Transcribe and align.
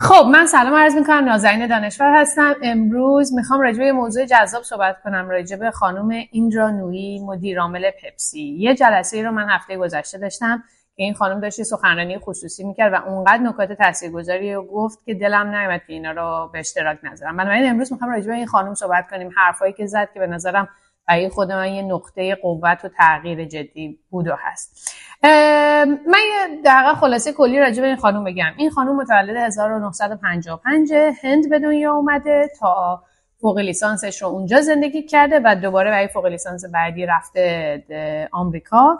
خب 0.00 0.24
من 0.32 0.46
سلام 0.46 0.74
عرض 0.74 0.94
می‌کنم. 0.94 1.24
نازنین 1.24 1.66
دانشور 1.66 2.20
هستم. 2.20 2.54
امروز 2.62 3.34
می‌خوام 3.34 3.60
راجع 3.60 3.78
به 3.78 3.92
موضوع 3.92 4.24
جذاب 4.24 4.62
صحبت 4.62 5.02
کنم 5.04 5.28
راجع 5.28 5.56
به 5.56 5.70
خانم 5.70 6.08
ایندرا 6.30 6.70
نویی 6.70 7.24
مدیر 7.24 7.60
عامل 7.60 7.90
پپسی. 7.90 8.40
یه 8.40 8.74
جلسه 8.74 9.22
رو 9.22 9.30
من 9.30 9.48
هفته 9.48 9.76
گذشته 9.76 10.18
داشتم 10.18 10.62
که 10.96 11.02
این 11.02 11.14
خانم 11.14 11.40
داشت 11.40 11.62
سخنرانی 11.62 12.18
خصوصی 12.18 12.64
می‌کرد 12.64 12.92
و 12.92 13.08
اونقدر 13.08 13.42
نکات 13.42 13.72
تاثیرگذاری 13.72 14.54
رو 14.54 14.62
گفت 14.62 15.04
که 15.06 15.14
دلم 15.14 15.54
نیومد 15.54 15.80
که 15.86 15.92
اینا 15.92 16.10
رو 16.10 16.50
به 16.52 16.58
اشتراک 16.58 16.98
نذارم. 17.02 17.36
بنابراین 17.36 17.70
امروز 17.70 17.92
می‌خوام 17.92 18.10
راجع 18.10 18.26
به 18.26 18.34
این 18.34 18.46
خانم 18.46 18.74
صحبت 18.74 19.10
کنیم. 19.10 19.30
حرفایی 19.36 19.72
که 19.72 19.86
زد 19.86 20.08
که 20.14 20.20
به 20.20 20.26
نظرم 20.26 20.68
برای 21.08 21.28
خود 21.28 21.52
من 21.52 21.72
یه 21.72 21.82
نقطه 21.82 22.34
قوت 22.34 22.84
و 22.84 22.88
تغییر 22.88 23.44
جدی 23.44 23.98
بود 24.10 24.28
و 24.28 24.36
هست. 24.38 24.90
من 25.22 26.20
یه 26.30 26.62
دقیقا 26.64 26.94
خلاصه 26.94 27.32
کلی 27.32 27.58
راجع 27.58 27.80
به 27.82 27.86
این 27.86 27.96
خانم 27.96 28.24
بگم. 28.24 28.52
این 28.56 28.70
خانم 28.70 28.96
متولد 28.96 29.36
1955 29.36 30.92
هند 31.22 31.50
به 31.50 31.58
دنیا 31.58 31.94
اومده 31.94 32.50
تا 32.60 33.02
فوق 33.40 33.58
لیسانسش 33.58 34.22
رو 34.22 34.28
اونجا 34.28 34.60
زندگی 34.60 35.02
کرده 35.02 35.40
و 35.44 35.54
دوباره 35.62 35.90
برای 35.90 36.08
فوق 36.08 36.26
لیسانس 36.26 36.64
بعدی 36.72 37.06
رفته 37.06 38.28
آمریکا. 38.32 38.98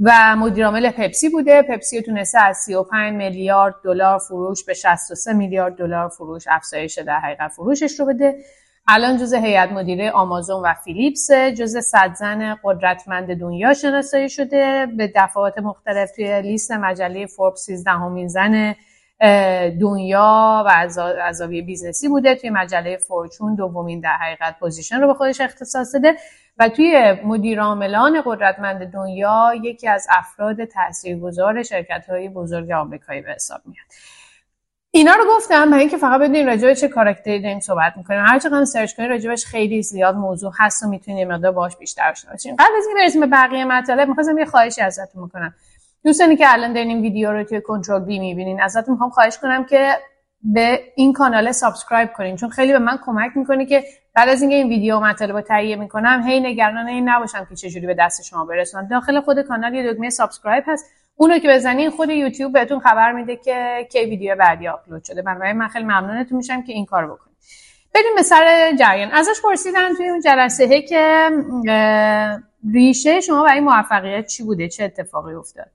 و 0.00 0.36
مدیر 0.36 0.64
عامل 0.64 0.90
پپسی 0.90 1.28
بوده. 1.28 1.62
پپسی 1.62 2.02
تونسته 2.02 2.40
از 2.40 2.56
35 2.56 3.14
میلیارد 3.14 3.74
دلار 3.84 4.18
فروش 4.18 4.64
به 4.64 4.74
63 4.74 5.32
میلیارد 5.32 5.76
دلار 5.76 6.08
فروش 6.08 6.44
افزایش 6.50 6.98
در 6.98 7.20
حقیقت 7.20 7.48
فروشش 7.48 8.00
رو 8.00 8.06
بده. 8.06 8.36
الان 8.88 9.16
جز 9.16 9.34
هیئت 9.34 9.72
مدیره 9.72 10.10
آمازون 10.10 10.62
و 10.62 10.74
فیلیپس 10.84 11.30
جز 11.30 11.76
صد 11.76 12.14
زن 12.14 12.54
قدرتمند 12.64 13.40
دنیا 13.40 13.74
شناسایی 13.74 14.28
شده. 14.28 14.86
به 14.96 15.12
دفعات 15.16 15.58
مختلف 15.58 16.10
توی 16.10 16.42
لیست 16.42 16.72
مجله 16.72 17.26
فوربس 17.26 17.60
13 17.60 17.90
همین 17.90 18.28
زن 18.28 18.74
دنیا 19.80 20.64
و 20.66 20.68
از 20.68 20.98
زاویه 21.36 21.62
business 21.62 22.03
ی 22.03 22.08
بوده. 22.08 22.34
توی 22.34 22.50
مجله 22.50 22.96
Fortune 22.96 23.54
دومین 23.54 24.00
در 24.00 24.16
حقیقت 24.16 24.58
position 24.58 25.00
رو 25.00 25.06
به 25.06 25.14
خودش 25.14 25.40
اختصاص 25.40 25.94
داده 25.94 26.16
و 26.58 26.68
توی 26.68 27.14
مدیر 27.24 27.60
عاملان 27.60 28.22
قدرتمند 28.26 28.92
دنیا 28.92 29.52
یکی 29.62 29.88
از 29.88 30.06
افراد 30.10 30.64
تاثیرگذار 30.64 31.62
شرکت 31.62 32.04
های 32.08 32.28
بزرگ 32.28 32.70
آمریکایی 32.70 33.20
به 33.20 33.32
حساب 33.32 33.60
میاد. 33.64 33.86
اینا 34.96 35.14
رو 35.14 35.24
گفتم 35.36 35.70
برای 35.70 35.80
اینکه 35.80 35.96
فقط 35.96 36.20
بدونین 36.20 36.46
راجع 36.46 36.74
چه 36.74 36.88
کاراکتری 36.88 37.42
داریم 37.42 37.60
صحبت 37.60 37.92
می‌کنیم. 37.96 38.20
هر 38.20 38.38
چقدر 38.38 38.64
search 38.64 38.96
کنید 38.96 39.10
راجبش 39.10 39.44
خیلی 39.44 39.82
زیاد 39.82 40.14
موضوع 40.14 40.52
هست 40.58 40.82
و 40.82 40.88
می‌تونید 40.88 41.28
مقدار 41.28 41.52
باش 41.52 41.76
بیشتر 41.76 42.10
آشنا 42.10 42.32
بشین 42.32 42.56
قبل 42.56 42.68
از 42.78 42.84
اینکه 42.86 43.02
برسیم 43.02 43.20
به 43.20 43.26
بقیه 43.26 43.64
مطالب 43.64 44.08
می‌خواستم 44.08 44.38
یه 44.38 44.44
خواهشی 44.44 44.80
ازتون 44.80 45.22
می‌کنم 45.22 45.54
دوستانی 46.04 46.36
که 46.36 46.52
الان 46.52 46.72
دارین 46.72 46.88
این 46.88 47.00
ویدیو 47.00 47.32
رو 47.32 47.44
توی 47.44 47.60
کنترل 47.60 48.04
بی 48.04 48.18
می‌بینین 48.18 48.60
ازتون 48.60 48.92
می‌خوام 48.92 49.10
خواهش 49.10 49.38
کنم 49.38 49.64
که 49.64 49.92
به 50.42 50.80
این 50.96 51.12
کانال 51.12 51.52
subscribe 51.52 52.12
کنین 52.12 52.36
چون 52.36 52.48
خیلی 52.48 52.72
به 52.72 52.78
من 52.78 52.98
کمک 53.06 53.36
می‌کنه 53.36 53.66
که 53.66 53.84
بعد 54.14 54.28
از 54.28 54.40
اینکه 54.42 54.56
این 54.56 54.68
ویدیو 54.68 55.00
مطالب 55.00 55.36
رو 55.36 55.40
تهیه 55.40 55.76
می‌کنم 55.76 56.22
هی 56.26 56.40
نگران 56.40 56.88
این 56.88 57.08
نباشم 57.08 57.46
که 57.48 57.54
چجوری 57.54 57.86
به 57.86 57.94
دست 57.94 58.22
شما 58.22 58.44
برسونم 58.44 58.88
داخل 58.88 59.20
خود 59.20 59.42
کانال 59.42 59.74
یه 59.74 59.92
دکمه 59.92 60.10
subscribe 60.10 60.64
هست. 60.66 60.86
اونو 61.16 61.38
که 61.38 61.48
بزنین 61.48 61.90
خود 61.90 62.10
یوتیوب 62.10 62.52
بهتون 62.52 62.80
خبر 62.80 63.12
میده 63.12 63.36
که 63.36 63.88
کی 63.92 64.04
ویدیو 64.04 64.36
بعدی 64.36 64.68
آپلود 64.68 65.04
شده. 65.04 65.22
بنابراین 65.22 65.56
من 65.56 65.68
خیلی 65.68 65.84
ممنونتون 65.84 66.36
میشم 66.36 66.62
که 66.62 66.72
این 66.72 66.86
کارو 66.86 67.14
بکنید. 67.14 67.36
بریم 67.94 68.14
به 68.16 68.22
سر 68.22 68.72
جریان. 68.78 69.10
ازش 69.12 69.40
پرسیدن 69.44 69.94
توی 69.94 70.08
اون 70.08 70.20
جلسه 70.20 70.82
که 70.82 71.30
ریشه 72.72 73.20
شما 73.20 73.42
برای 73.42 73.60
موفقیت 73.60 74.26
چی 74.26 74.42
بوده؟ 74.42 74.68
چه 74.68 74.84
اتفاقی 74.84 75.34
افتاد؟ 75.34 75.66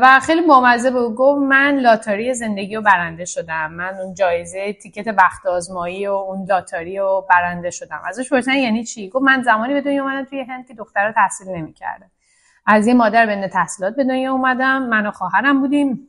و 0.00 0.20
خیلی 0.22 0.42
بامزه 0.42 0.90
بود. 0.90 1.14
گفت 1.14 1.42
من 1.42 1.78
لاتاری 1.78 2.34
زندگی 2.34 2.76
رو 2.76 2.82
برنده 2.82 3.24
شدم. 3.24 3.72
من 3.72 3.94
اون 3.94 4.14
جایزه 4.14 4.72
تیکت 4.72 5.08
بخت 5.08 5.46
آزمایی 5.46 6.06
و 6.06 6.12
اون 6.12 6.46
لاتاری 6.48 6.98
رو 6.98 7.26
برنده 7.30 7.70
شدم. 7.70 8.02
ازش 8.08 8.28
پرسیدن 8.30 8.56
یعنی 8.56 8.84
چی؟ 8.84 9.08
گفت 9.08 9.24
من 9.24 9.42
زمانی 9.42 9.74
به 9.74 9.80
دنیا 9.80 10.02
اومدم 10.02 10.24
توی 10.24 10.40
هند 10.40 10.68
که 10.68 10.74
دختر 10.74 11.12
تحصیل 11.12 11.48
نمی‌کردم. 11.48 12.10
از 12.66 12.86
یه 12.86 12.94
مادر 12.94 13.26
بین 13.26 13.48
تحصیلات 13.48 13.96
به 13.96 14.04
دنیا 14.04 14.32
اومدم. 14.32 14.82
من 14.82 15.06
و 15.06 15.10
خواهرم 15.10 15.60
بودیم. 15.60 16.08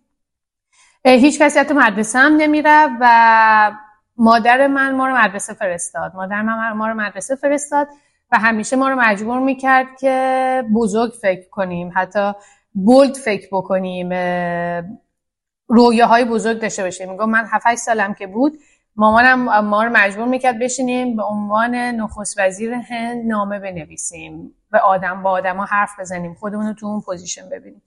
هیچ 1.05 1.41
کسی 1.41 1.59
حتی 1.59 1.73
مدرسه 1.73 2.19
هم 2.19 2.35
نمیره 2.35 2.87
و 3.01 3.71
مادر 4.17 4.67
من 4.67 4.95
ما 4.95 5.07
رو 5.07 5.17
مدرسه 5.17 5.53
فرستاد. 5.53 6.11
مادر 6.15 6.41
من 6.41 6.71
ما 6.71 6.87
رو 6.87 6.93
مدرسه 6.93 7.35
فرستاد 7.35 7.87
و 8.31 8.39
همیشه 8.39 8.75
ما 8.75 8.89
رو 8.89 8.95
مجبور 8.95 9.39
می‌کرد 9.39 9.87
که 9.99 10.63
بزرگ 10.75 11.11
فکر 11.21 11.49
کنیم 11.49 11.91
حتی 11.95 12.33
bold 12.73 13.15
فکر 13.15 13.47
بکنیم 13.51 14.09
رویاهای 15.67 16.25
بزرگ 16.25 16.59
داشته 16.59 16.83
باشیم. 16.83 17.11
میگم 17.11 17.29
من 17.29 17.45
7 17.51 17.75
سالم 17.75 18.13
که 18.13 18.27
بود 18.27 18.59
مامانم 18.97 19.65
ما 19.65 19.83
رو 19.83 19.91
مجبور 19.93 20.27
می‌کرد 20.27 20.59
بشینیم 20.59 21.15
به 21.15 21.23
عنوان 21.23 21.75
نخست 21.75 22.39
وزیر 22.39 22.73
هند 22.73 23.27
نامه 23.27 23.59
بنویسیم 23.59 24.55
به 24.71 24.79
آدم 24.79 25.23
با 25.23 25.31
آدما 25.31 25.65
حرف 25.65 25.99
بزنیم 25.99 26.33
خودمون 26.33 26.67
رو 26.67 26.73
تو 26.73 26.85
اون 26.85 27.01
position 27.01 27.49
ببینیم. 27.49 27.81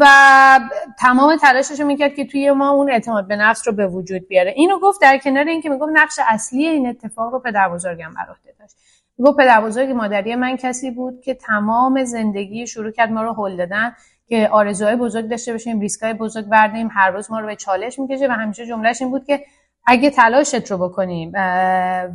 و 0.00 0.60
تمام 0.98 1.36
تلاشش 1.36 1.80
رو 1.80 1.86
می‌کرد 1.86 2.14
که 2.14 2.24
توی 2.24 2.50
ما 2.50 2.70
اون 2.70 2.90
اعتماد 2.90 3.28
به 3.28 3.36
نفس 3.36 3.68
رو 3.68 3.74
به 3.74 3.86
وجود 3.86 4.28
بیاره. 4.28 4.50
اینو 4.50 4.78
گفت 4.78 5.00
در 5.00 5.18
کنار 5.18 5.44
اینکه 5.44 5.68
می‌گفت 5.68 5.92
نقش 5.94 6.18
اصلی 6.28 6.66
این 6.66 6.88
اتفاق 6.88 7.32
رو 7.32 7.38
پدر 7.38 7.68
بزرگم 7.68 8.14
بر 8.16 8.22
عهده 8.22 8.54
داشت. 8.58 8.76
می‌گفت 9.18 9.38
پدر 9.38 9.60
بزرگ 9.60 9.90
مادری 9.90 10.36
من 10.36 10.56
کسی 10.56 10.90
بود 10.90 11.20
که 11.20 11.34
تمام 11.34 12.04
زندگی 12.04 12.66
شروع 12.66 12.90
کرد 12.90 13.10
ما 13.10 13.22
رو 13.22 13.34
هل 13.34 13.56
دادن 13.56 13.96
که 14.26 14.48
آرزوهای 14.52 14.96
بزرگ 14.96 15.28
داشته 15.28 15.52
باشیم 15.52 15.80
ریسکای 15.80 16.14
بزرگ 16.14 16.44
برداریم 16.44 16.88
هر 16.92 17.10
روز 17.10 17.30
ما 17.30 17.40
رو 17.40 17.46
به 17.46 17.56
چالش 17.56 17.98
می‌کشه 17.98 18.28
و 18.28 18.32
همیشه 18.32 18.66
جملهش 18.66 19.02
این 19.02 19.10
بود 19.10 19.24
که 19.24 19.44
اگه 19.86 20.10
تلاشت 20.10 20.70
رو 20.70 20.88
بکنیم 20.88 21.32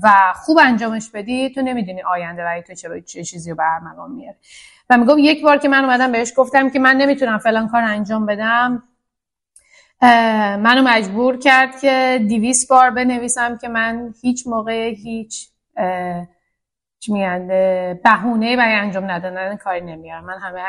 و 0.03 0.33
خوب 0.35 0.57
انجامش 0.63 1.09
بدی 1.13 1.49
تو 1.49 1.61
نمی‌دونی 1.61 2.01
آینده 2.01 2.43
برای 2.43 2.63
تو 2.63 2.73
چه, 2.73 3.01
چه 3.01 3.23
چیزی 3.23 3.49
رو 3.49 3.55
برمقام 3.55 4.11
میاره 4.11 4.37
و 4.89 4.97
میگم 4.97 5.17
یک 5.19 5.43
بار 5.43 5.57
که 5.57 5.69
من 5.69 5.83
اومدم 5.85 6.11
بهش 6.11 6.33
گفتم 6.37 6.69
که 6.69 6.79
من 6.79 6.95
نمی‌تونم 6.95 7.37
فلان 7.37 7.67
کار 7.67 7.83
انجام 7.83 8.25
بدم. 8.25 8.83
منو 10.61 10.81
مجبور 10.81 11.37
کرد 11.37 11.79
که 11.79 12.25
دیویس 12.27 12.67
بار 12.67 12.89
بنویسم 12.89 13.57
که 13.57 13.67
من 13.67 14.13
هیچ 14.21 14.47
موقع 14.47 14.89
هیچ 14.89 15.49
چی 16.99 17.13
میگن 17.13 17.47
بهونه 18.03 18.57
برای 18.57 18.73
انجام 18.73 19.11
ندادن 19.11 19.55
کاری 19.55 19.81
نمیارم 19.81 20.25
من 20.25 20.37
همه 20.39 20.61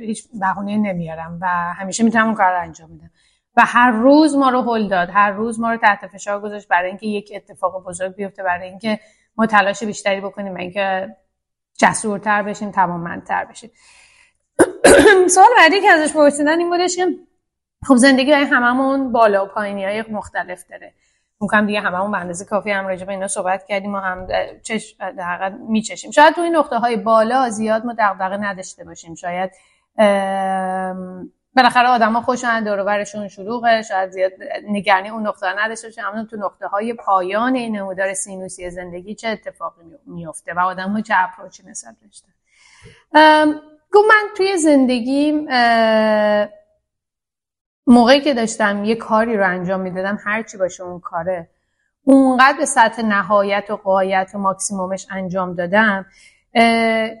هیچ 0.00 0.24
بهونه 0.40 0.76
نمیارم 0.76 1.38
و 1.40 1.46
همیشه 1.74 2.04
می‌تونم 2.04 2.26
اون 2.26 2.34
کار 2.34 2.52
رو 2.52 2.60
انجام 2.60 2.98
بدم. 2.98 3.10
و 3.56 3.62
هر 3.66 3.90
روز 3.90 4.36
ما 4.36 4.48
رو 4.48 4.62
هل 4.62 4.88
داد. 4.88 5.08
هر 5.10 5.30
روز 5.30 5.60
ما 5.60 5.70
رو 5.70 5.76
تحت 5.76 6.06
فشار 6.06 6.40
گذاشت 6.40 6.68
برای 6.68 6.88
اینکه 6.88 7.06
یک 7.06 7.32
اتفاق 7.34 7.84
بزرگ 7.84 8.14
بیفته 8.14 8.42
برای 8.42 8.68
اینکه 8.68 9.00
ما 9.36 9.46
تلاش 9.46 9.82
بیشتری 9.84 10.20
بکنیم 10.20 10.56
اینکه 10.56 11.16
جسورتر 11.78 12.42
بشیم 12.42 12.70
توانمندتر 12.70 13.44
بشیم. 13.44 13.70
سوال 15.34 15.48
بعدی 15.58 15.80
که 15.80 15.90
ازش 15.90 16.12
پرسیدن 16.12 16.58
این 16.58 16.70
بودش 16.70 16.96
که 16.96 17.06
خب 17.86 17.96
زندگی 17.96 18.32
های 18.32 18.44
هممون 18.44 19.12
بالا 19.12 19.44
و 19.44 19.48
پایینی 19.48 19.84
های 19.84 20.04
مختلف 20.10 20.64
داره. 20.70 20.94
ممکن 21.40 21.66
دیگه 21.66 21.80
هممون 21.80 22.10
به 22.10 22.18
اندازه 22.18 22.44
کافی 22.44 22.70
هم 22.70 22.86
راجع 22.86 23.04
به 23.04 23.12
اینا 23.12 23.28
صحبت 23.28 23.64
کردیم 23.66 23.94
و 23.94 23.98
هم 23.98 24.26
چش 24.62 24.96
در 25.00 25.48
میچشیم. 25.48 26.10
شاید 26.10 26.34
تو 26.34 26.40
این 26.40 26.56
نقطه 26.56 26.76
های 26.76 26.96
بالا 26.96 27.50
زیاد 27.50 27.84
ما 27.84 27.94
دغدغه 27.98 28.36
نداشته 28.36 28.84
باشیم. 28.84 29.14
شاید 29.14 29.50
بالاخره 31.56 31.88
آدما 31.88 32.20
خوشن 32.22 32.64
دور 32.64 32.84
برشون 32.84 33.28
شلوغه 33.28 33.82
شاید 33.82 34.10
زیاد 34.10 34.32
نگرانی 34.68 35.08
اون 35.08 35.26
نقطه 35.26 35.46
نداشته 35.58 35.88
باشه. 35.88 36.06
اما 36.08 36.24
تو 36.24 36.36
نقطه 36.36 36.66
های 36.66 36.94
پایان 36.94 37.54
این 37.54 37.76
نمودار 37.76 38.14
سینوسی 38.14 38.70
زندگی 38.70 39.14
چه 39.14 39.28
اتفاقی 39.28 39.82
میفته 40.06 40.54
و 40.54 40.58
آدم 40.58 40.90
ها 40.90 41.00
چه 41.00 41.14
اپروچی 41.16 41.62
نسبت 41.66 41.94
داشته 42.02 42.28
گو 43.92 44.00
من 44.08 44.28
توی 44.36 44.56
زندگی 44.56 45.32
موقعی 47.86 48.20
که 48.20 48.34
داشتم 48.34 48.84
یه 48.84 48.94
کاری 48.94 49.36
رو 49.36 49.48
انجام 49.48 49.80
می‌دادم 49.80 50.18
هرچی 50.24 50.56
باشه 50.56 50.82
اون 50.82 51.00
کاره 51.00 51.48
اونقدر 52.04 52.58
به 52.58 52.64
سطح 52.64 53.02
نهایت 53.02 53.70
و 53.70 53.76
قایت 53.76 54.30
و 54.34 54.38
ماکسیمومش 54.38 55.06
انجام 55.10 55.54
دادم 55.54 56.06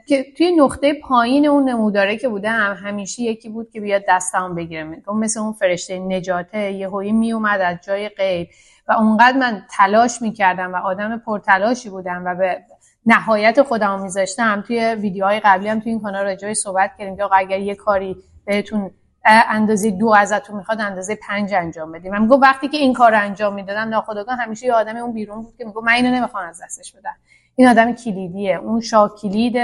که 0.06 0.26
توی 0.36 0.56
نقطه 0.56 0.94
پایین 0.94 1.46
اون 1.46 1.68
نموداره 1.68 2.16
که 2.16 2.28
بودم 2.28 2.78
همیشه 2.84 3.22
یکی 3.22 3.48
بود 3.48 3.70
که 3.70 3.80
بیاد 3.80 4.02
دستم 4.08 4.54
بگیره. 4.54 5.02
مثل 5.14 5.40
اون 5.40 5.52
فرشته 5.52 5.98
نجاته 5.98 6.72
یه 6.72 6.88
هایی 6.88 7.12
می 7.12 7.32
اومد 7.32 7.60
از 7.60 7.76
جای 7.86 8.08
غیب 8.08 8.48
و 8.88 8.92
اونقدر 8.92 9.36
من 9.36 9.62
تلاش 9.70 10.22
می‌کردم 10.22 10.74
و 10.74 10.76
آدم 10.76 11.18
پرتلاشی 11.18 11.90
بودم 11.90 12.22
و 12.26 12.34
به 12.34 12.58
نهایت 13.06 13.62
خودم 13.62 14.02
میذاشتم. 14.02 14.64
توی 14.66 14.94
ویدیوهای 14.94 15.40
قبلی 15.40 15.68
هم 15.68 15.80
توی 15.80 15.92
این 15.92 16.00
کانال 16.00 16.24
راجعه 16.24 16.54
صحبت 16.54 16.90
کردیم 16.98 17.16
که 17.16 17.24
اگر 17.32 17.58
یه 17.58 17.74
کاری 17.74 18.16
بهتون 18.44 18.90
اندازه 19.24 19.90
دو 19.90 20.08
ازتون 20.08 20.56
می‌خواد 20.56 20.80
اندازه 20.80 21.18
پنج 21.28 21.54
انجام 21.54 21.92
بدیم. 21.92 22.12
من 22.12 22.22
میگم 22.22 22.40
وقتی 22.40 22.68
که 22.68 22.76
این 22.76 22.92
کار 22.92 23.14
انجام 23.14 23.54
می‌دادم 23.54 23.88
ناخودآگاه 23.88 24.36
همیشه 24.36 24.66
یه 24.66 24.72
آدم 24.72 24.96
اون 24.96 25.12
بیرون 25.12 25.42
بود 25.42 25.56
که 25.58 25.64
میگم 25.64 25.84
من 25.84 25.92
اینو 25.92 26.10
نمی‌خوام 26.10 26.48
از 26.48 26.62
دستش 26.62 26.92
بدم. 26.92 27.16
این 27.56 27.68
آدم 27.68 27.92
کلیدیه. 27.92 28.56
اون 28.56 28.80
شاه 28.80 29.14
کلید 29.14 29.56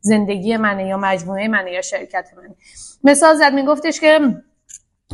زندگی 0.00 0.56
منه 0.56 0.86
یا 0.86 0.96
مجموعه 0.96 1.48
منه 1.48 1.72
یا 1.72 1.80
شرکت 1.80 2.28
منه. 2.36 2.54
مثال 3.04 3.34
زد 3.34 3.52
میگفتش 3.52 4.00
که 4.00 4.20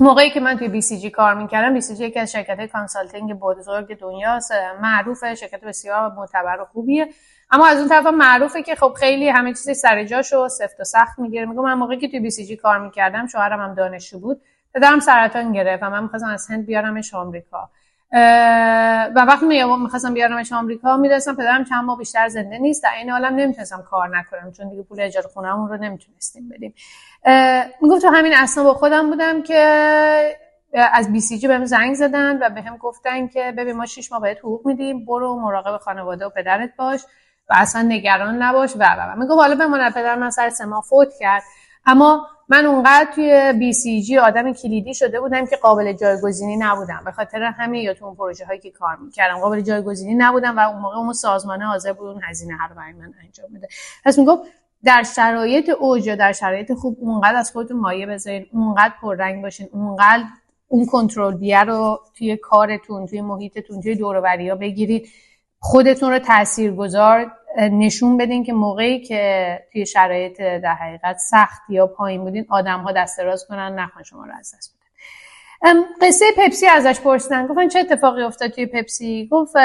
موقعی 0.00 0.30
که 0.30 0.40
من 0.40 0.58
توی 0.58 0.68
BCG 0.68 1.10
کار 1.10 1.34
می‌کردم 1.34 1.74
BCG 1.74 2.04
یکی 2.04 2.20
از 2.20 2.32
شرکت 2.32 2.66
consulting 2.72 3.34
بزرگ 3.34 3.98
دنیاست. 3.98 4.52
معروفه 4.82 5.34
شرکت 5.34 5.60
بسیار 5.60 6.12
معتبر 6.12 6.60
و 6.60 6.64
خوبیه. 6.64 7.08
اما 7.50 7.66
از 7.66 7.78
اون 7.78 7.88
طرف 7.88 8.06
معروفه 8.06 8.62
که 8.62 8.74
خب 8.74 8.92
خیلی 8.96 9.28
همه 9.28 9.50
چیز 9.50 9.78
سر 9.78 10.04
جاش 10.04 10.32
و 10.32 10.48
سفت 10.48 10.80
و 10.80 10.84
سخت 10.84 11.18
می‌گیره. 11.18 11.46
میگم 11.46 11.62
من 11.62 11.74
موقعی 11.74 11.98
که 11.98 12.08
توی 12.08 12.20
BCG 12.20 12.56
کار 12.56 12.78
می‌کردم 12.78 13.26
شوهرم 13.26 13.60
هم 13.60 13.74
دانشجو 13.74 14.18
بود. 14.18 14.42
پدرم 14.74 15.00
سرطان 15.00 15.52
گرفت 15.52 15.82
و 15.82 15.90
من 15.90 16.02
می‌خواستم 16.02 16.28
از 16.28 16.46
هند 16.50 16.66
بیارمش 16.66 17.14
آمریکا. 17.14 17.70
و 18.14 19.24
وقتی 19.28 19.46
می‌خواستم 19.46 20.14
بیارمش 20.14 20.52
آمریکا 20.52 20.96
می‌دونستم 20.96 21.34
پدرم 21.34 21.64
چند 21.64 21.84
ماه 21.84 21.98
بیشتر 21.98 22.28
زنده 22.28 22.58
نیست. 22.58 22.82
در 22.82 22.90
این 22.98 23.10
حالم 23.10 23.34
نمی‌تونستم 23.34 23.82
کار 23.90 24.18
نکنم 24.18 24.52
چون 24.52 24.68
دیگه 24.68 24.82
پول 24.82 25.00
اجاره 25.00 25.26
خونهمون 25.28 25.68
رو 25.68 25.76
نمی‌تونستیم 25.76 26.48
بدیم. 26.48 26.74
می‌گفت 27.80 28.02
تو 28.02 28.08
همین 28.08 28.34
اصلا 28.36 28.64
با 28.64 28.74
خودم 28.74 29.10
بودم 29.10 29.42
که 29.42 30.36
از 30.92 31.12
بی 31.12 31.20
سی 31.20 31.38
جی 31.38 31.48
بهم 31.48 31.64
زنگ 31.64 31.94
زدن 31.94 32.38
و 32.42 32.50
بهم 32.50 32.76
گفتن 32.76 33.26
که 33.28 33.52
ببین 33.58 33.76
ما 33.76 33.86
شش 33.86 34.12
ماه 34.12 34.20
باید 34.20 34.38
حقوق 34.38 34.66
میدیم 34.66 35.04
برو 35.04 35.40
مراقب 35.40 35.78
خانواده 35.78 36.26
و 36.26 36.30
پدرت 36.30 36.70
باش 36.78 37.00
و 37.50 37.54
اصلا 37.56 37.82
نگران 37.82 38.42
نباش. 38.42 38.76
و 38.76 38.84
و 38.98 39.16
میگه 39.16 39.34
حالا 39.34 39.54
بماند. 39.54 39.94
پدر 39.94 40.14
من 40.14 40.30
سر 40.30 40.50
سه 40.50 40.64
ماه 40.64 40.84
فوت 40.88 41.08
کرد. 41.20 41.42
اما 41.86 42.26
من 42.48 42.66
اونقدر 42.66 43.08
توی 43.14 43.52
بی 43.58 43.72
سی 43.72 44.02
جی 44.02 44.18
آدم 44.18 44.52
کلیدی 44.52 44.94
شده 44.94 45.20
بودم 45.20 45.46
که 45.46 45.56
قابل 45.56 45.92
جایگزینی 45.92 46.56
نبودم. 46.56 47.02
به 47.04 47.12
خاطر 47.12 47.42
همین 47.42 47.82
یا 47.82 47.94
تو 47.94 48.04
اون 48.04 48.14
پروژه 48.14 48.46
هایی 48.46 48.60
که 48.60 48.70
کار 48.70 48.96
می‌کردم. 48.96 49.38
قابل 49.40 49.60
جایگزینی 49.60 50.14
نبودم 50.14 50.56
و 50.58 50.60
اون 50.60 50.80
موقع 50.80 50.96
اون 50.96 51.12
سازمان 51.12 51.62
حاضر 51.62 51.92
بود 51.92 52.08
اون 52.08 52.20
هزینه 52.28 52.56
هر 52.56 52.68
برای 52.68 52.92
من 52.92 53.14
انجام 53.24 53.46
بده. 53.56 53.68
پس 54.04 54.18
می‌گفت 54.18 54.42
در 54.84 55.02
شرایط 55.02 55.68
اوج 55.68 56.06
یا 56.06 56.16
در 56.16 56.32
شرایط 56.32 56.72
خوب 56.72 56.96
اونقدر 57.00 57.36
از 57.36 57.52
خودتون 57.52 57.76
مایه 57.76 58.06
بذارین 58.06 58.46
اونقدر 58.52 58.94
پررنگ 59.02 59.42
باشین 59.42 59.68
اونقدر 59.72 60.24
اون 60.68 60.86
کنترل 60.86 61.36
بیه 61.36 61.64
رو 61.64 62.00
توی 62.18 62.36
کارتون 62.36 63.06
توی 63.06 63.20
محیطتون 63.20 63.80
توی 63.80 63.94
دور 63.94 64.38
ها 64.48 64.54
بگیرید. 64.54 65.08
خودتون 65.60 66.10
رو 66.10 66.18
تاثیرگذار 66.18 67.32
نشون 67.58 68.16
بدین 68.16 68.44
که 68.44 68.52
موقعی 68.52 69.00
که 69.00 69.58
توی 69.72 69.86
شرایط 69.86 70.40
در 70.40 70.74
حقیقت 70.74 71.16
سخت 71.16 71.62
یا 71.68 71.86
پایین 71.86 72.24
بودین 72.24 72.46
آدم 72.48 72.80
ها 72.80 72.92
دست 72.92 73.20
راز 73.20 73.46
کنن 73.48 73.78
نخوان 73.78 74.04
شما 74.04 74.24
رو 74.24 74.32
از 74.38 74.54
دست 74.58 74.74
بدن. 74.74 74.84
قصه 76.02 76.24
پپسی 76.36 76.66
ازش 76.66 77.00
پرسیدن. 77.00 77.46
گفتن 77.46 77.68
چه 77.68 77.78
اتفاقی 77.78 78.22
افتاد 78.22 78.50
توی 78.50 78.66
پپسی؟ 78.66 79.28
گفت 79.32 79.56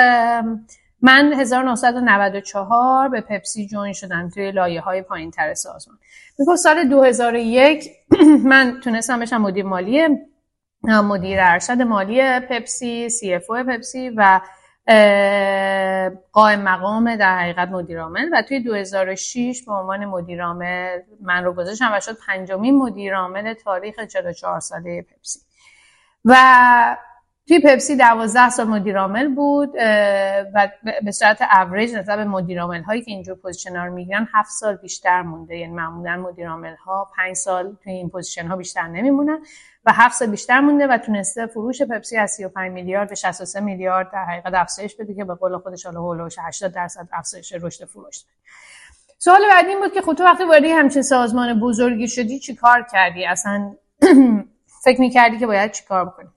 من 1.01 1.33
1994 1.33 3.09
به 3.09 3.21
پپسی 3.21 3.67
جوین 3.67 3.93
شدم 3.93 4.29
توی 4.29 4.51
لایه 4.51 4.81
های 4.81 5.01
پایین 5.01 5.31
تر 5.31 5.53
سازمان. 5.53 5.97
می‌گفت 6.39 6.59
سال 6.59 6.83
2001 6.83 7.91
من 8.51 8.79
تونستم 8.83 9.19
بشم 9.19 9.41
مدیر 9.41 9.65
مالی 9.65 10.07
مدیر 10.83 11.37
ارشد 11.41 11.81
مالی 11.81 12.39
پپسی 12.39 13.09
سی 13.09 13.33
اف 13.33 13.49
پپسی 13.49 14.09
و 14.09 14.41
قائم 16.31 16.61
مقام 16.61 17.15
در 17.15 17.39
حقیقت 17.39 17.69
مدیرعامل 17.69 18.29
و 18.33 18.41
توی 18.41 18.59
2006 18.59 19.63
به 19.67 19.73
عنوان 19.73 20.05
مدیرعامل 20.05 20.99
من 21.21 21.43
رو 21.43 21.53
گذاشتم 21.53 21.91
و 21.93 21.99
شد 21.99 22.17
پنجمین 22.27 22.77
مدیرعامل 22.77 23.53
تاریخ 23.53 23.99
44 23.99 24.59
ساله 24.59 25.01
پپسی. 25.01 25.39
و 26.25 26.35
توی 27.49 27.59
پپسی 27.59 27.95
12 27.95 28.49
سال 28.49 28.67
مدیرعامل 28.67 29.35
بود 29.35 29.75
و 30.53 30.69
به 31.03 31.11
صورت 31.11 31.41
اوریج 31.41 31.95
نسبت 31.95 32.17
به 32.17 32.25
مدیرعامل 32.25 32.81
هایی 32.81 33.01
که 33.01 33.11
اینجور 33.11 33.35
position 33.35 33.75
ها 33.75 33.85
رو 33.85 33.93
می‌گیرن 33.93 34.27
7 34.33 34.51
سال 34.51 34.75
بیشتر 34.75 35.21
مونده. 35.21 35.57
یعنی 35.57 35.73
معمولا 35.73 36.17
مدیرعامل 36.17 36.75
ها 36.75 37.11
5 37.17 37.35
سال 37.35 37.75
توی 37.83 37.93
این 37.93 38.09
position 38.09 38.47
ها 38.47 38.55
بیشتر 38.55 38.87
نمیمونن 38.87 39.39
و 39.85 39.93
7 39.93 40.15
سال 40.15 40.27
بیشتر 40.27 40.59
مونده 40.59 40.87
و 40.87 40.97
تونسته 40.97 41.45
فروش 41.45 41.81
پپسی 41.81 42.17
از 42.17 42.31
35 42.31 42.71
میلیارد 42.71 43.09
به 43.09 43.15
63 43.15 43.59
میلیارد 43.59 44.11
در 44.11 44.25
حقیقت 44.25 44.53
افزایش 44.53 44.95
بده 44.95 45.13
که 45.15 45.25
به 45.25 45.35
قول 45.35 45.57
خودش 45.57 45.85
حالا 45.85 45.99
هولوش 45.99 46.35
80 46.39 46.73
درصد 46.73 47.07
افزایش 47.13 47.53
رشد 47.61 47.85
فروش 47.85 48.23
سوال 49.17 49.41
بعدی 49.49 49.69
این 49.69 49.79
بود 49.79 49.93
که 49.93 50.01
خود 50.01 50.17
خب 50.17 50.23
وقتی 50.23 50.43
وارد 50.43 50.65
همچین 50.65 51.01
سازمان 51.01 51.59
بزرگی 51.59 52.07
شدی 52.07 52.39
چی 52.39 52.55
کار 52.55 52.85
کردی؟ 52.91 53.25
اصلا 53.25 53.75
فکر 54.85 55.01
می‌کردی 55.01 55.39
که 55.39 55.47
باید 55.47 55.71
چی 55.71 55.83
کار 55.85 56.05
بکنی؟ 56.05 56.29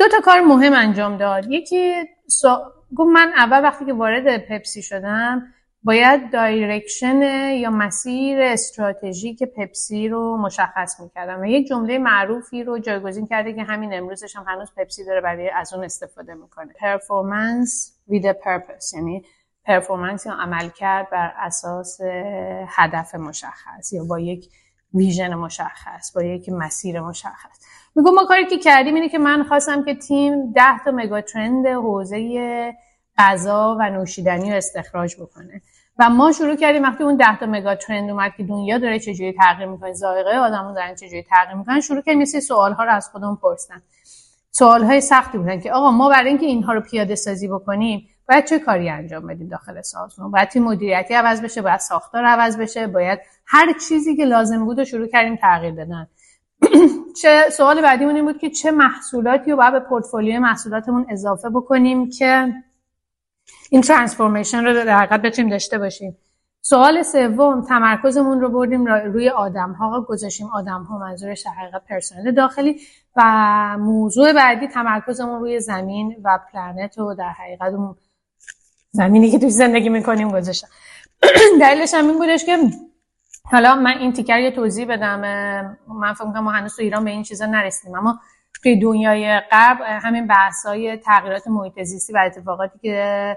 دو 0.00 0.08
تا 0.08 0.20
کار 0.20 0.40
مهم 0.40 0.72
انجام 0.72 1.16
داد. 1.16 1.46
یکی 1.50 1.94
سا... 2.26 2.72
گفت 2.96 3.10
من 3.12 3.32
اول 3.36 3.62
وقتی 3.62 3.84
که 3.84 3.92
وارد 3.92 4.38
پپسی 4.46 4.82
شدم 4.82 5.42
باید 5.82 6.32
direction 6.32 7.22
یا 7.52 7.70
مسیر 7.70 8.40
استراتژیک 8.40 9.42
پپسی 9.42 10.08
رو 10.08 10.36
مشخص 10.36 11.00
می‌کردم 11.00 11.40
و 11.40 11.44
یک 11.44 11.66
جمله 11.66 11.98
معروفی 11.98 12.64
رو 12.64 12.78
جایگزین 12.78 13.26
کرده 13.26 13.52
که 13.52 13.62
همین 13.62 13.94
امروزش 13.94 14.36
هم 14.36 14.44
هنوز 14.48 14.68
پپسی 14.76 15.04
داره 15.04 15.20
برای 15.20 15.50
از 15.50 15.74
اون 15.74 15.84
استفاده 15.84 16.34
می‌کنه. 16.34 16.72
performance 16.80 17.98
with 18.10 18.44
purpose 18.44 18.94
یعنی 18.94 19.22
پرفورمنس 19.64 20.26
یا 20.26 20.32
عمل 20.32 20.68
کرد 20.68 21.10
بر 21.10 21.32
اساس 21.38 21.98
هدف 22.68 23.14
مشخص 23.14 23.92
یا 23.92 24.04
با 24.04 24.18
یک 24.18 24.48
ویژن 24.94 25.34
مشخص 25.34 26.12
با 26.14 26.22
یک 26.22 26.48
مسیر 26.48 27.00
مشخص. 27.00 27.60
میگم 27.94 28.10
ما 28.10 28.24
کاری 28.24 28.46
که 28.46 28.58
کردیم 28.58 28.94
اینه 28.94 29.08
که 29.08 29.18
من 29.18 29.42
خواستم 29.42 29.84
که 29.84 29.94
تیم 29.94 30.52
ده 30.52 30.78
تا 30.84 30.90
مگا 30.90 31.20
ترند 31.20 31.66
حوزه 31.66 32.74
غذا 33.18 33.76
و 33.80 33.90
نوشیدنی 33.90 34.50
رو 34.50 34.56
استخراج 34.56 35.16
بکنه. 35.16 35.62
و 35.98 36.10
ما 36.10 36.32
شروع 36.32 36.56
کردیم 36.56 36.82
وقتی 36.82 37.04
اون 37.04 37.16
ده 37.16 37.38
تا 37.38 37.46
مگا 37.46 37.74
ترند 37.74 38.10
اومد 38.10 38.32
که 38.36 38.44
دنیا 38.44 38.78
داره 38.78 38.98
چجوری 38.98 39.32
تغییر 39.32 39.68
می‌کنه 39.68 39.92
ذائقه 39.92 40.30
آدمون 40.30 40.74
دارن 40.74 40.94
چجوری 40.94 41.22
تغییر 41.22 41.56
می‌کنن 41.56 41.80
شروع 41.80 42.02
کردیم 42.02 42.22
مثل 42.22 42.40
سوال 42.40 42.72
ها 42.72 42.84
رو 42.84 42.92
از 42.92 43.08
خودمون 43.08 43.36
پرسیدن. 43.36 43.82
سوال 44.50 44.84
های 44.84 45.00
سختی 45.00 45.38
بودن 45.38 45.60
که 45.60 45.72
آقا 45.72 45.90
ما 45.90 46.08
برای 46.08 46.28
اینکه 46.28 46.46
اینها 46.46 46.72
رو 46.72 46.80
پیاده 46.80 47.14
سازی 47.14 47.48
بکنیم 47.48 48.08
باید 48.28 48.44
چه 48.44 48.58
کاری 48.58 48.90
انجام 48.90 49.26
بدیم 49.26 49.48
داخل 49.48 49.82
سازمان؟ 49.82 50.30
باید 50.30 50.48
تیم 50.48 50.62
مدیریتی 50.62 51.14
عوض 51.14 51.42
بشه 51.42 51.62
باید 51.62 51.80
ساختار 51.80 52.24
عوض 52.24 52.56
بشه 52.56 52.86
باید 52.86 53.20
هر 53.46 53.72
چیزی 53.88 54.16
که 54.16 54.24
لازم 54.24 54.64
بود 54.64 54.78
رو 54.78 54.84
شروع 54.84 55.06
کردیم 55.06 55.36
تغییر 55.36 55.74
دادن. 55.74 56.08
چه 57.22 57.50
سوال 57.52 57.82
بعدیمون 57.82 58.16
این 58.16 58.24
بود 58.24 58.38
که 58.38 58.50
چه 58.50 58.70
محصولاتی 58.70 59.50
رو 59.50 59.56
باید 59.56 59.72
به 59.72 59.80
پورتفولیوی 59.80 60.38
محصولاتمون 60.38 61.06
اضافه 61.08 61.48
بکنیم 61.48 62.10
که 62.10 62.54
این 63.70 63.80
ترانسفورمیشن 63.80 64.64
رو 64.64 64.74
در 64.74 64.98
حقیقت 64.98 65.22
بتونیم 65.22 65.50
داشته 65.50 65.78
باشیم. 65.78 66.16
سوال 66.62 67.02
سوم 67.02 67.62
تمرکزمون 67.62 68.40
رو 68.40 68.48
بردیم 68.48 68.86
روی 68.86 69.28
آدم 69.28 69.72
ها 69.72 70.00
گذاشیم 70.00 70.46
آدم 70.46 70.82
ها 70.82 70.98
منظورش 70.98 71.42
در 71.42 71.50
حقیقت 71.50 71.82
پرسنل 71.88 72.32
داخلی 72.32 72.80
و 73.16 73.22
موضوع 73.78 74.32
بعدی 74.32 74.68
تمرکزمون 74.68 75.40
روی 75.40 75.60
زمین 75.60 76.16
و 76.24 76.38
پلنت 76.52 76.98
و 76.98 77.14
در 77.14 77.28
حقیقت 77.28 77.72
زمینی 78.92 79.30
که 79.30 79.38
توی 79.38 79.50
زندگی 79.50 79.88
می‌کنیم 79.88 80.30
گذاشتم 80.30 80.68
دلیلش 81.60 81.94
هم 81.94 82.08
این 82.08 82.18
بودش 82.18 82.44
که 82.44 82.58
حالا 83.52 83.74
من 83.74 83.98
این 83.98 84.12
تیکر 84.12 84.38
یه 84.38 84.50
توضیح 84.50 84.86
بدم 84.86 85.20
من 85.88 86.14
فکر 86.14 86.26
می‌کنم 86.26 86.44
ما 86.44 86.50
هنوز 86.50 86.76
تو 86.76 86.82
ایران 86.82 87.04
به 87.04 87.10
این 87.10 87.22
چیزا 87.22 87.46
نرسیدیم. 87.46 87.98
اما 87.98 88.20
توی 88.62 88.80
دنیای 88.80 89.40
غرب 89.40 89.78
همین 89.80 90.26
بحث 90.26 90.66
های 90.66 90.96
تغییرات 90.96 91.48
محیط 91.48 91.82
زیستی 91.82 92.12
و 92.12 92.18
اتفاقاتی 92.26 92.78
که 92.78 93.36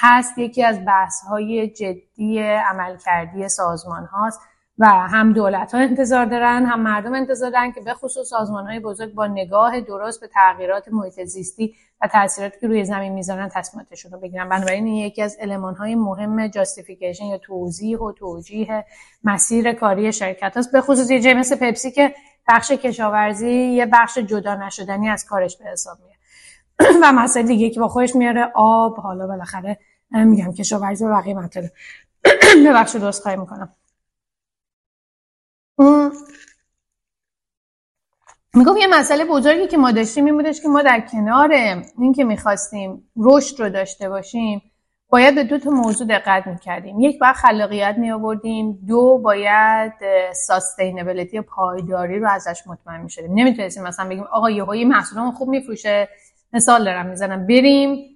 هست 0.00 0.38
یکی 0.38 0.64
از 0.64 0.84
بحث 0.84 1.22
های 1.22 1.68
جدی 1.68 2.40
عملکردی 2.40 3.48
سازمان 3.48 4.04
هاست. 4.04 4.40
و 4.78 4.86
هم 4.86 5.32
دولت 5.32 5.74
ها 5.74 5.80
انتظار 5.80 6.26
دارن 6.26 6.66
هم 6.66 6.80
مردم 6.80 7.14
انتظار 7.14 7.50
دارن 7.50 7.72
که 7.72 7.80
به 7.80 7.94
خصوص 7.94 8.28
سازمان 8.28 8.66
های 8.66 8.80
بزرگ 8.80 9.14
با 9.14 9.26
نگاه 9.26 9.80
درست 9.80 10.20
به 10.20 10.28
تغییرات 10.28 10.88
محیط 10.88 11.24
زیستی 11.24 11.74
و 12.00 12.08
تاثیراتی 12.08 12.60
که 12.60 12.66
روی 12.66 12.84
زمین 12.84 13.12
می‌ذارن 13.12 13.48
تصمیماتشون 13.48 14.12
رو 14.12 14.18
بگیرن. 14.18 14.48
بنابراین 14.48 14.86
این 14.86 14.94
یکی 14.94 15.22
از 15.22 15.36
المان 15.40 15.74
های 15.74 15.94
مهم 15.94 16.46
جاستیفیکیشن 16.46 17.24
یا 17.24 17.38
توضیح 17.38 17.98
و 17.98 18.12
توجیه 18.12 18.84
مسیر 19.24 19.72
کاری 19.72 20.12
شرکت 20.12 20.56
هست 20.56 20.72
به 20.72 20.80
خصوص 20.80 21.10
یه 21.10 21.20
جای 21.20 21.34
مثل 21.34 21.56
پپسی 21.56 21.90
که 21.90 22.14
بخش 22.48 22.70
کشاورزی 22.70 23.50
یه 23.50 23.86
بخش 23.86 24.18
جدا 24.18 24.54
نشدنی 24.54 25.08
از 25.08 25.24
کارش 25.24 25.56
به 25.56 25.64
حساب 25.64 25.98
میاد. 26.04 26.96
و 27.02 27.12
مسئله 27.12 27.42
دیگه 27.42 27.70
که 27.70 27.80
با 27.80 27.88
خودش 27.88 28.16
میاره 28.16 28.52
آب. 28.54 29.00
حالا 29.00 29.26
بالاخره 29.26 29.78
میگم 30.10 30.52
کشاورزی 30.52 31.04
و 31.04 31.08
بقیه 31.08 31.34
مطلب 31.34 31.64
ببخشید 32.66 33.02
می‌کنم. 33.26 33.72
میگم 38.54 38.76
یه 38.76 38.86
مسئله 38.86 39.24
بزرگی 39.24 39.66
که 39.66 39.76
ما 39.76 39.92
داشتیم 39.92 40.24
این 40.24 40.34
بودش 40.34 40.60
که 40.60 40.68
ما 40.68 40.82
در 40.82 41.00
کنار 41.12 41.52
این 41.98 42.12
که 42.12 42.24
می‌خواستیم 42.24 43.10
رشد 43.16 43.60
رو 43.60 43.70
داشته 43.70 44.08
باشیم 44.08 44.62
باید 45.08 45.34
به 45.34 45.44
دو 45.44 45.58
تا 45.58 45.70
موضوع 45.70 46.06
دقت 46.06 46.46
می‌کردیم. 46.46 47.00
یک 47.00 47.18
باید 47.18 47.34
خلاقیت 47.34 47.94
می 47.98 48.10
آوردیم 48.10 48.72
دو 48.88 49.18
باید 49.18 49.92
ساستینبلیتی 50.32 51.40
پایداری 51.40 52.18
رو 52.18 52.28
ازش 52.30 52.62
مطمئن 52.66 53.00
می‌شدیم. 53.00 53.30
نمی‌تونستیم 53.34 53.82
مثلا 53.82 54.08
بگیم 54.08 54.24
آقا 54.32 54.50
یه 54.50 54.84
محصولمون 54.84 55.32
خوب 55.32 55.48
میفروشه 55.48 56.08
مثال 56.52 56.84
دارم 56.84 57.06
می‌زنم. 57.06 57.46
بریم 57.46 58.11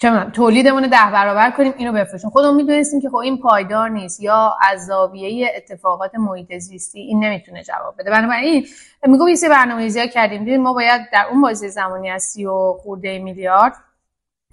چه 0.00 0.24
تولیدمون 0.24 0.82
ده 0.82 1.10
برابر 1.12 1.50
کنیم 1.50 1.74
اینو 1.76 1.92
بفروشیم 1.92 2.30
خودمون 2.30 2.54
می‌دونستیم 2.56 3.00
که 3.00 3.08
خب 3.08 3.16
این 3.16 3.38
پایدار 3.38 3.88
نیست 3.88 4.20
یا 4.20 4.56
از 4.62 4.86
زاویه 4.86 5.52
اتفاقات 5.56 6.14
محیط 6.14 6.58
زیستی 6.58 7.00
این 7.00 7.24
نمی‌تونه 7.24 7.62
جواب 7.62 7.94
بده. 7.98 8.10
بنابراین 8.10 8.66
میگم 9.06 9.28
یه 9.28 9.34
سری 9.34 9.50
برنامه‌ریزی 9.50 10.08
کردیم. 10.08 10.62
ما 10.62 10.72
باید 10.72 11.00
در 11.12 11.26
اون 11.30 11.40
بازی 11.40 11.68
زمانی 11.68 12.10
از 12.10 12.22
30 12.22 12.46
خورده 12.82 13.18
میلیارد 13.18 13.72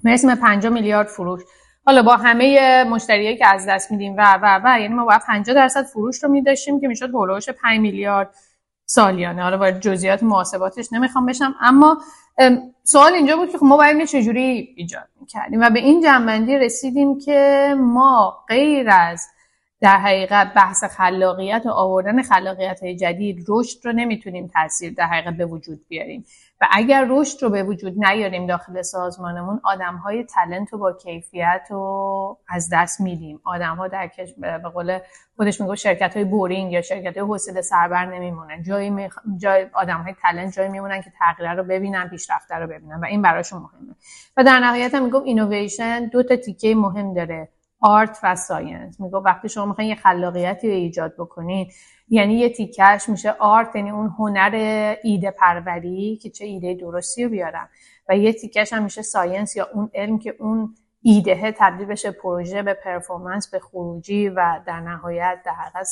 برسیم 0.03 0.35
5 0.35 0.67
میلیارد 0.67 1.07
فروش. 1.07 1.41
حالا 1.85 2.03
با 2.03 2.15
همه 2.15 2.83
مشتریایی 2.83 3.37
که 3.37 3.47
از 3.47 3.65
دست 3.69 3.91
میدیم 3.91 4.15
و 4.17 4.39
و 4.41 4.61
و 4.63 4.79
یعنی 4.79 4.93
ما 4.93 5.05
باید 5.05 5.21
50 5.27 5.55
درصد 5.55 5.83
فروش 5.83 6.23
رو 6.23 6.29
میداشتیم 6.29 6.81
که 6.81 6.87
می‌شد 6.87 7.09
هولوش 7.09 7.49
5 7.49 7.79
میلیارد 7.79 8.35
سالیانه. 8.85 9.43
حالا 9.43 9.57
وارد 9.57 9.79
جزئیات 9.79 10.23
محاسباتش 10.23 10.93
نمی‌خوام 10.93 11.25
بشم 11.25 11.55
اما 11.61 11.97
سوال 12.83 13.13
اینجا 13.13 13.35
بود 13.35 13.51
که 13.51 13.57
خب 13.57 13.65
ما 13.65 13.77
باید 13.77 14.05
چجوری 14.05 14.73
ایجاد 14.77 15.07
می‌کردیم 15.27 15.61
و 15.61 15.69
به 15.69 15.79
این 15.79 16.01
جنبندی 16.01 16.57
رسیدیم 16.57 17.19
که 17.19 17.73
ما 17.77 18.45
غیر 18.47 18.89
از 18.89 19.27
در 19.81 19.97
حقیقت 19.97 20.53
بحث 20.53 20.83
خلاقیت 20.83 21.61
و 21.65 21.69
آوردن 21.69 22.21
خلاقیت 22.21 22.79
های 22.83 22.95
جدید 22.95 23.45
رشد 23.47 23.85
رو 23.85 23.91
نمی‌تونیم 23.91 24.47
تاثیر 24.47 24.93
در 24.93 25.05
حقیقت 25.05 25.37
به 25.37 25.45
وجود 25.45 25.79
بیاریم. 25.89 26.25
و 26.61 26.67
اگر 26.71 27.07
رشد 27.09 27.43
رو 27.43 27.49
به 27.49 27.63
وجود 27.63 27.93
نیاریم 27.97 28.47
داخل 28.47 28.81
سازمانمون 28.81 29.61
آدم 29.63 29.95
های 29.95 30.23
talent 30.23 30.73
و 30.73 30.77
با 30.77 30.93
کیفیت 30.93 31.67
رو 31.69 32.37
از 32.49 32.69
دست 32.73 33.01
میدیم. 33.01 33.41
آدم 33.43 33.75
ها 33.75 33.87
در 33.87 34.07
کش... 34.07 34.33
به 34.33 34.57
قول 34.57 34.99
خودش 35.35 35.61
میگه 35.61 35.75
شرکت 35.75 36.13
های 36.15 36.25
boring 36.25 36.71
یا 36.71 36.81
شرکت 36.81 37.17
های 37.17 37.27
حوصله 37.27 37.61
سربر 37.61 38.05
نمیمونن 38.05 38.63
جایی 38.63 38.89
می... 38.89 39.09
جای 39.37 39.67
آدم 39.73 40.01
های 40.01 40.13
talent 40.21 40.53
جایی 40.53 40.69
میمونن 40.69 41.01
که 41.01 41.11
تغییر 41.19 41.53
رو 41.53 41.63
ببینن 41.63 42.09
پیشرفته 42.09 42.55
رو 42.55 42.67
ببینن 42.67 42.99
و 42.99 43.05
این 43.05 43.21
براشون 43.21 43.59
مهمه. 43.59 43.95
و 44.37 44.43
در 44.43 44.59
نهایت 44.59 44.95
هم 44.95 45.03
میگم 45.03 45.23
اینویشن 45.23 46.05
دو 46.05 46.23
تا 46.23 46.35
تیکه 46.35 46.75
مهم 46.75 47.13
داره. 47.13 47.49
art 47.81 48.19
و 48.23 48.35
science. 48.35 48.99
میگه 48.99 49.17
وقتی 49.17 49.49
شما 49.49 49.65
می‌خواین 49.65 49.89
یه 49.89 49.95
خلاقیتی 49.95 50.67
رو 50.67 50.73
ایجاد 50.73 51.13
بکنین 51.19 51.71
یعنی 52.09 52.33
یه 52.33 52.49
تیکش 52.49 53.09
میشه 53.09 53.31
art 53.31 53.75
یعنی 53.75 53.91
اون 53.91 54.09
هنر 54.19 54.95
ایده 55.03 55.31
پروری 55.31 56.19
که 56.21 56.29
چه 56.29 56.45
ایده 56.45 56.73
درستی 56.73 57.23
رو 57.23 57.29
بیارم. 57.29 57.69
و 58.09 58.17
یه 58.17 58.33
تیکش 58.33 58.73
هم 58.73 58.83
میشه 58.83 59.01
science 59.01 59.55
یا 59.55 59.67
اون 59.73 59.89
علم 59.93 60.19
که 60.19 60.35
اون 60.39 60.75
ایده 61.01 61.55
تبدیل 61.57 61.87
بشه 61.87 62.11
پروژه 62.11 62.63
به 62.63 62.73
performance 62.73 63.49
به 63.49 63.59
خروجی 63.59 64.29
و 64.29 64.61
در 64.67 64.79
نهایت 64.79 65.41
در 65.45 65.51
حقیقت 65.51 65.87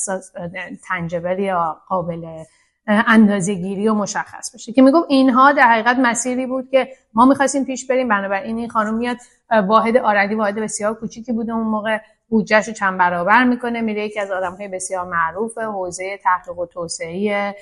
tangible 0.88 1.38
یا 1.38 1.80
قابل 1.88 2.44
اندازه 2.86 3.54
گیری 3.54 3.88
و 3.88 3.94
مشخص 3.94 4.54
بشه. 4.54 4.72
که 4.72 4.82
میگم 4.82 5.02
اینها 5.08 5.52
در 5.52 5.68
حقیقت 5.68 5.96
مسیری 5.98 6.46
بود 6.46 6.70
که 6.70 6.88
ما 7.14 7.24
می‌خواستیم 7.24 7.64
پیش 7.64 7.86
بریم 7.86 8.08
بنابراین 8.08 8.58
این 8.58 8.68
خانم 8.68 8.94
میاد 8.94 9.16
واحد 9.66 9.96
آردی 9.96 10.34
واحد 10.34 10.54
بسیار 10.54 10.94
کوچیکی 10.94 11.32
بوده 11.32 11.52
اون 11.52 11.66
موقع 11.66 11.98
بودجهش 12.28 12.70
چند 12.70 12.98
برابر 12.98 13.44
می‌کنه 13.44 13.80
میره 13.80 14.04
یکی 14.04 14.20
از 14.20 14.30
آدم 14.30 14.54
های 14.54 14.68
بسیار 14.68 15.04
معروف 15.04 15.58
حوزه 15.58 16.18
تحقیق 16.22 16.58
و 16.58 16.66
توسعه 16.66 17.54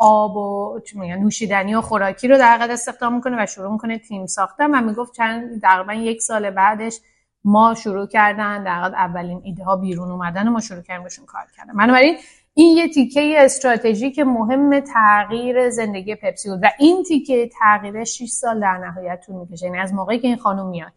آب 0.00 0.36
و 0.36 0.80
نوشیدنی 0.96 1.74
و 1.74 1.80
خوراکی 1.80 2.28
رو 2.28 2.38
در 2.38 2.52
حقیقت 2.52 2.70
استخدام 2.70 3.14
می‌کنه 3.14 3.42
و 3.42 3.46
شروع 3.46 3.72
می‌کنه 3.72 3.98
تیم 3.98 4.26
ساختن 4.26 4.74
و 4.74 4.80
می‌گفت 4.80 5.12
چند 5.14 5.60
تقریبا 5.62 5.94
یک 5.94 6.22
سال 6.22 6.50
بعدش 6.50 6.98
ما 7.44 7.74
شروع 7.74 8.06
کردن 8.06 8.64
در 8.64 8.70
اولین 8.70 9.40
ایده 9.44 9.64
ها 9.64 9.76
بیرون 9.76 10.10
اومدن 10.10 10.48
و 10.48 10.50
ما 10.50 10.60
شروع 10.60 10.82
کردیم 10.82 11.02
بهشون 11.02 11.26
کار 11.26 11.42
کردن. 11.56 11.72
بنابراین 11.72 12.16
این 12.54 12.76
یه 12.76 12.88
تیکه 12.88 13.34
استراتژیک 13.38 14.18
مهم 14.18 14.80
تغییر 14.80 15.70
زندگی 15.70 16.14
پپسی 16.14 16.48
بود 16.50 16.58
و 16.62 16.70
این 16.78 17.02
تیکه 17.02 17.50
تغییر 17.60 18.04
6 18.04 18.28
سال 18.28 18.60
در 18.60 18.78
نهایت 18.78 19.20
طول 19.26 19.36
می‌کشه. 19.36 19.66
یعنی 19.66 19.78
از 19.78 19.94
موقعی 19.94 20.18
که 20.18 20.28
این 20.28 20.36
خانم 20.36 20.66
میاد 20.66 20.92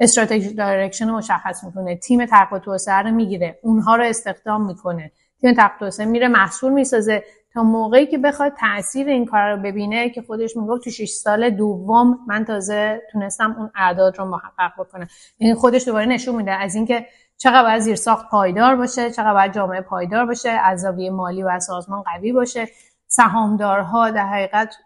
استراتژی 0.00 0.54
دایرکشن 0.54 1.08
رو 1.08 1.16
مشخص 1.16 1.64
می‌کنه 1.64 1.96
تیم 1.96 2.26
تحقیق 2.26 2.58
توسعه 2.58 2.94
رو 2.94 3.10
می‌گیره 3.10 3.58
اونها 3.62 3.96
رو 3.96 4.04
استخدام 4.04 4.66
می‌کنه. 4.66 5.12
تیم 5.40 5.54
تحقیق 5.54 5.78
توسعه 5.78 6.06
میره 6.06 6.28
محصول 6.28 6.72
می‌سازه 6.72 7.24
تا 7.54 7.62
موقعی 7.62 8.06
که 8.06 8.18
بخواد 8.18 8.52
تاثیر 8.60 9.08
این 9.08 9.26
کار 9.26 9.50
رو 9.50 9.62
ببینه 9.62 10.10
که 10.10 10.22
خودش 10.22 10.56
می‌گفت 10.56 10.84
تو 10.84 10.90
6 10.90 11.10
سال 11.10 11.50
دوم 11.50 12.18
من 12.26 12.44
تازه 12.44 13.02
تونستم 13.12 13.56
اون 13.58 13.70
اعداد 13.74 14.18
رو 14.18 14.24
محقق 14.24 14.72
بکنم. 14.78 15.08
یعنی 15.38 15.54
خودش 15.54 15.84
دوباره 15.84 16.06
نشون 16.06 16.36
میده 16.36 16.52
از 16.52 16.74
اینکه 16.74 17.06
چقدر 17.42 17.62
باید 17.62 17.78
زیر 17.78 17.96
ساخت 17.96 18.28
پایدار 18.28 18.76
باشه 18.76 19.10
چقدر 19.10 19.34
باید 19.34 19.54
جامعه 19.54 19.80
پایدار 19.80 20.26
باشه 20.26 20.50
از 20.50 20.84
مالی 21.12 21.42
و 21.42 21.60
سازمان 21.60 22.02
قوی 22.02 22.32
باشه. 22.32 22.68
سهامدارها 23.06 24.10
در 24.10 24.26
حقیقت 24.26 24.76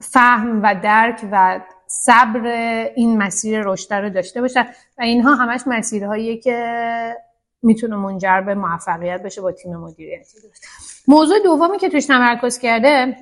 فهم 0.00 0.62
و 0.62 0.74
درک 0.82 1.28
و 1.32 1.60
صبر 1.86 2.46
این 2.96 3.18
مسیر 3.18 3.62
رشد 3.64 3.94
رو 3.94 4.10
داشته 4.10 4.40
باشن 4.40 4.66
و 4.98 5.02
اینها 5.02 5.34
همش 5.34 5.60
مسیرهایی 5.66 6.38
که 6.38 7.16
می‌تونه 7.62 7.96
منجر 7.96 8.40
به 8.40 8.54
موفقیت 8.54 9.22
بشه 9.22 9.40
با 9.40 9.52
تیم 9.52 9.76
مدیریتی 9.76 10.38
موضوع 11.08 11.38
دومی 11.44 11.78
که 11.78 11.88
توش 11.88 12.06
تمرکز 12.06 12.58
کرده 12.58 13.16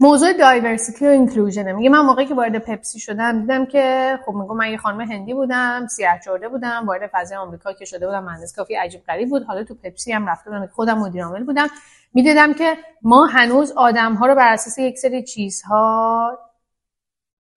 موضوع 0.00 0.32
دایورسیتی 0.32 1.06
و 1.06 1.08
اینکلوژنه 1.08 1.72
میگه 1.72 1.90
من 1.90 2.00
موقعی 2.00 2.26
که 2.26 2.34
وارد 2.34 2.58
پپسی 2.58 2.98
شدم 3.00 3.40
دیدم 3.40 3.66
که 3.66 4.18
خب 4.26 4.32
میگم 4.32 4.56
من 4.56 4.70
یه 4.70 4.76
خانم 4.76 5.00
هندی 5.00 5.34
بودم 5.34 5.86
سیاه 5.86 6.18
چرده 6.24 6.48
بودم 6.48 6.86
وارد 6.86 7.10
فضای 7.12 7.38
آمریکا 7.38 7.72
که 7.72 7.84
شده 7.84 8.06
بودم 8.06 8.24
مهندس 8.24 8.56
کافی 8.56 8.74
عجیب 8.74 9.04
غریب 9.04 9.28
بود. 9.28 9.42
حالا 9.42 9.64
تو 9.64 9.74
پپسی 9.74 10.12
هم 10.12 10.28
رفته 10.28 10.50
بودم 10.50 10.66
خودم 10.66 10.98
مدیر 10.98 11.24
عامل 11.24 11.44
بودم. 11.44 11.66
می‌دیدم 12.14 12.54
که 12.54 12.76
ما 13.02 13.26
هنوز 13.26 13.72
آدم 13.72 14.14
ها 14.14 14.26
رو 14.26 14.34
بر 14.34 14.52
اساس 14.52 14.78
یک 14.78 14.98
سری 14.98 15.22
چیزها 15.22 16.38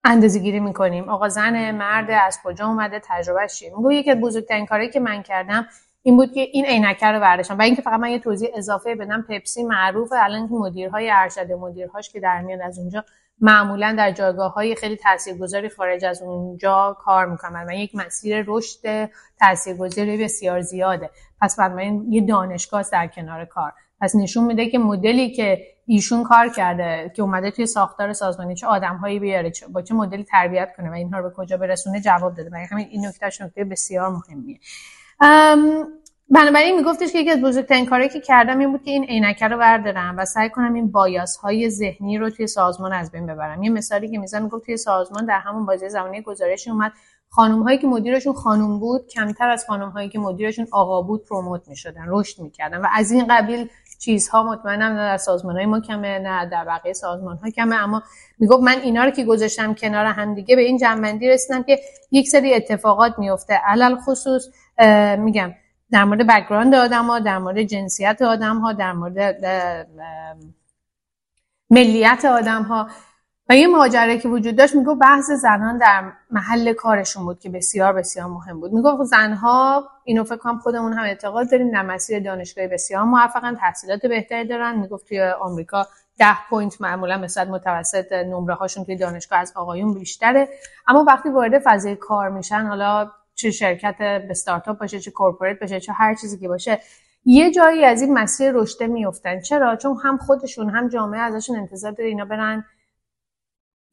اندازه 0.04 0.38
گیری 0.38 0.60
می‌کنیم. 0.60 1.08
آقا 1.08 1.28
زن 1.28 1.70
مرد 1.70 2.10
از 2.10 2.38
کجا 2.44 2.66
اومده 2.66 3.02
تجربه 3.04 3.48
چیه؟ 3.48 3.72
میگه 3.78 3.94
یکی 3.94 4.10
از 4.10 4.20
بزرگترین 4.20 4.66
کاری 4.66 4.90
که 4.90 5.00
من 5.00 5.22
کردم 5.22 5.66
این 6.02 6.16
بود 6.16 6.32
که 6.32 6.40
این 6.40 6.66
عینکه 6.66 7.06
رو 7.06 7.20
برداشتم. 7.20 7.58
و 7.58 7.62
اینکه 7.62 7.82
فقط 7.82 8.00
من 8.00 8.10
یه 8.10 8.18
توضیح 8.18 8.48
اضافه 8.54 8.94
بدم 8.94 9.22
پپسی 9.28 9.62
معروفه 9.62 10.16
الان 10.18 10.48
که 10.48 10.54
مدیرهای 10.54 11.10
ارشد 11.10 11.52
مدیرهاش 11.52 12.10
که 12.10 12.20
در 12.20 12.40
میاد 12.40 12.60
از 12.60 12.78
اونجا 12.78 13.04
معمولا 13.40 13.94
در 13.98 14.10
جایگاه 14.10 14.52
های 14.52 14.74
خیلی 14.74 14.96
تاثیرگذاری 14.96 15.68
خارج 15.68 16.04
از 16.04 16.22
اونجا 16.22 16.96
کار 17.00 17.26
می‌کنن 17.26 17.66
و 17.68 17.72
یک 17.72 17.94
مسیر 17.94 18.44
رشد 18.46 19.10
تاثیرگذاری 19.40 20.24
بسیار 20.24 20.60
زیاده. 20.60 21.10
پس 21.40 21.56
بنابراین 21.56 22.12
یه 22.12 22.26
دانشگاه 22.26 22.84
در 22.92 23.06
کنار 23.06 23.44
کار. 23.44 23.72
پس 24.00 24.16
نشون 24.16 24.44
میده 24.44 24.70
که 24.70 24.78
مدلی 24.78 25.30
که 25.30 25.66
ایشون 25.86 26.24
کار 26.24 26.48
کرده 26.48 27.12
که 27.16 27.22
اومده 27.22 27.50
توی 27.50 27.66
ساختار 27.66 28.12
سازمانی 28.12 28.54
چه 28.54 28.66
آدمهایی 28.66 29.18
بیاره 29.18 29.50
چه 29.50 29.66
با 29.66 29.82
چه 29.82 29.94
مدلی 29.94 30.24
تربیت 30.24 30.72
کنه 30.76 30.90
و 30.90 30.92
اینها 30.92 31.18
رو 31.18 31.28
به 31.28 31.34
کجا 31.36 31.56
برسونه 31.56 32.00
جواب 32.00 32.34
داده. 32.34 32.50
و 32.52 32.66
همین 32.70 32.88
این 32.90 33.06
نکتهش 33.06 33.40
نکته 33.40 33.64
بسیار 33.64 34.08
مهمیه. 34.08 34.58
بنابراین 36.30 36.76
میگفتش 36.76 37.12
که 37.12 37.18
یکی 37.18 37.30
از 37.30 37.40
بزرگترین 37.40 37.86
کاری 37.86 38.08
که 38.08 38.20
کردم 38.20 38.58
این 38.58 38.72
بود 38.72 38.82
که 38.82 38.90
این 38.90 39.04
عینکه 39.04 39.48
رو 39.48 39.58
بردارم 39.58 40.18
و 40.18 40.24
سعی 40.24 40.50
کنم 40.50 40.74
این 40.74 40.92
بایاس 40.92 41.36
های 41.36 41.70
ذهنی 41.70 42.18
رو 42.18 42.30
توی 42.30 42.46
سازمان 42.46 42.92
از 42.92 43.10
بین 43.10 43.26
ببرم. 43.26 43.62
یه 43.62 43.70
مثالی 43.70 44.10
که 44.10 44.18
می‌زنم 44.18 44.42
می‌گفت 44.42 44.66
توی 44.66 44.76
سازمان 44.76 45.26
در 45.26 45.38
همون 45.38 45.66
بازی 45.66 45.88
زمانی 45.88 46.22
گزارش 46.22 46.68
اومد 46.68 46.92
خانم 47.28 47.62
هایی 47.62 47.78
که 47.78 47.86
مدیرشون 47.86 48.32
خانم 48.32 48.78
بود 48.78 49.06
کمتر 49.06 49.50
از 49.50 49.64
خانم 49.66 49.88
هایی 49.88 50.08
که 50.08 50.18
مدیرشون 50.18 50.66
آقا 50.72 51.02
بود 51.02 51.24
promote 51.24 51.68
می‌شدن 51.68 52.04
رشد 52.08 52.42
می‌کردن 52.42 52.80
و 52.80 52.86
از 52.92 53.10
این 53.10 53.26
قبیل 53.30 53.68
چیزها 54.04 54.42
مطمئنم 54.42 54.92
نه 54.92 54.96
در 54.96 55.16
سازمان 55.16 55.56
های 55.56 55.66
ما 55.66 55.80
کمه 55.80 56.18
نه 56.18 56.46
در 56.46 56.64
بقیه 56.64 56.92
سازمان 56.92 57.36
ها 57.36 57.50
کمه. 57.50 57.76
اما 57.76 58.02
می‌گفت 58.38 58.62
من 58.62 58.78
اینا 58.82 59.04
رو 59.04 59.10
که 59.10 59.24
گذاشتم 59.24 59.74
کنار 59.74 60.06
هم 60.06 60.34
دیگه 60.34 60.56
به 60.56 60.62
این 60.62 60.78
جمع‌بندی 60.78 61.28
رسیدم 61.28 61.62
که 61.62 61.80
یک 62.10 62.28
سری 62.28 62.54
اتفاقات 62.54 63.18
میفته 63.18 63.54
علی‌الخصوص 63.54 64.48
میگم 65.18 65.54
در 65.90 66.04
مورد 66.04 66.26
background 66.26 66.74
آدم 66.74 67.04
ها 67.04 67.18
در 67.18 67.38
مورد 67.38 67.62
جنسیت 67.62 68.22
آدم 68.22 68.58
ها 68.58 68.72
در 68.72 68.92
مورد 68.92 69.46
ملیت 71.70 72.24
آدم 72.24 72.62
ها 72.62 72.88
و 73.52 73.56
یه 73.56 74.18
که 74.18 74.28
وجود 74.28 74.56
داشت 74.56 74.74
میگه 74.74 74.94
بحث 74.94 75.30
زنان 75.30 75.78
در 75.78 76.12
محل 76.30 76.72
کارشون 76.72 77.24
بود 77.24 77.40
که 77.40 77.50
بسیار 77.50 77.92
بسیار 77.92 78.26
مهم 78.26 78.60
بود. 78.60 78.72
میگه 78.72 79.04
زنها 79.04 79.88
اینو 80.04 80.24
فکر 80.24 80.36
کنم 80.36 80.58
خودمون 80.58 80.92
هم 80.92 81.04
اعتقاد 81.04 81.50
داریم 81.50 81.70
در 81.70 81.82
مسیر 81.82 82.20
دانشگاهی 82.20 82.68
بسیار 82.68 83.04
موفقن 83.04 83.54
تحصیلات 83.54 84.06
بهتری 84.06 84.48
دارن. 84.48 84.78
می‌گفت 84.78 85.08
توی 85.08 85.22
آمریکا 85.22 85.86
ده 86.18 86.36
point 86.50 86.80
معمولا 86.80 87.18
مثلا 87.18 87.50
متوسط 87.50 88.12
نمره 88.12 88.54
هاشون 88.54 88.84
توی 88.84 88.96
دانشگاه 88.96 89.38
از 89.38 89.52
آقایون 89.56 89.94
بیشتره. 89.94 90.48
اما 90.86 91.04
وقتی 91.04 91.28
وارد 91.28 91.62
فضای 91.64 91.96
کار 91.96 92.28
میشن 92.28 92.66
حالا 92.66 93.10
چه 93.34 93.50
شرکت 93.50 93.98
به 93.98 94.26
استارتاپ 94.30 94.78
باشه 94.78 95.00
چه 95.00 95.10
corporate 95.10 95.60
باشه 95.60 95.80
چه 95.80 95.92
هر 95.92 96.14
چیزی 96.14 96.38
که 96.38 96.48
باشه 96.48 96.80
یه 97.24 97.50
جایی 97.50 97.84
از 97.84 98.02
این 98.02 98.12
مسیر 98.12 98.52
رشد 98.54 98.82
میفتن 98.82 99.40
چرا؟ 99.40 99.76
چون 99.76 99.96
هم 100.04 100.16
خودشون 100.16 100.70
هم 100.70 100.88
جامعه 100.88 101.20
ازشون 101.20 101.56
انتظار 101.56 101.92
داره 101.92 102.08
اینا 102.08 102.24
برن 102.24 102.64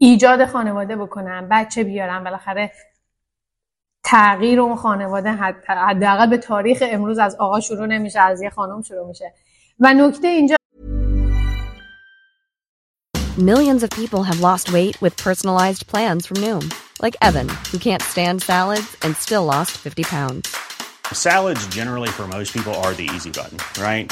ایجاد 0.01 0.45
خانواده 0.45 0.95
بکنن 0.95 1.47
بچه 1.51 1.83
بیارن 1.83 2.23
بالاخره 2.23 2.71
تغییر 4.03 4.59
اون 4.59 4.75
خانواده 4.75 5.31
حداقل 5.67 6.29
به 6.29 6.37
تاریخ 6.37 6.83
امروز 6.91 7.19
از 7.19 7.35
آقا 7.35 7.59
شروع 7.59 7.85
نمیشه 7.85 8.19
از 8.19 8.41
یه 8.41 8.49
خانم 8.49 8.81
شروع 8.81 9.07
میشه 9.07 9.33
و 9.79 9.93
نکته 9.93 10.27
اینجا 10.27 10.55
Millions 13.37 13.83
of 13.83 13.89
people 14.01 14.23
have 14.23 14.39
lost 14.49 14.65
weight 14.77 14.95
with 15.03 15.15
personalized 15.15 15.87
plans 15.91 16.25
from 16.27 16.37
Noom, 16.45 16.65
like 17.05 17.15
Evan, 17.21 17.47
who 17.71 17.77
can't 17.87 18.01
stand 18.13 18.41
salads 18.41 18.89
and 19.03 19.15
still 19.15 19.45
lost 19.45 19.71
50 19.77 20.03
pounds. 20.03 20.43
Salads 21.13 21.65
generally 21.67 22.09
for 22.09 22.27
most 22.27 22.53
people 22.53 22.73
are 22.83 22.93
the 22.93 23.09
easy 23.15 23.31
button, 23.31 23.57
right? 23.81 24.11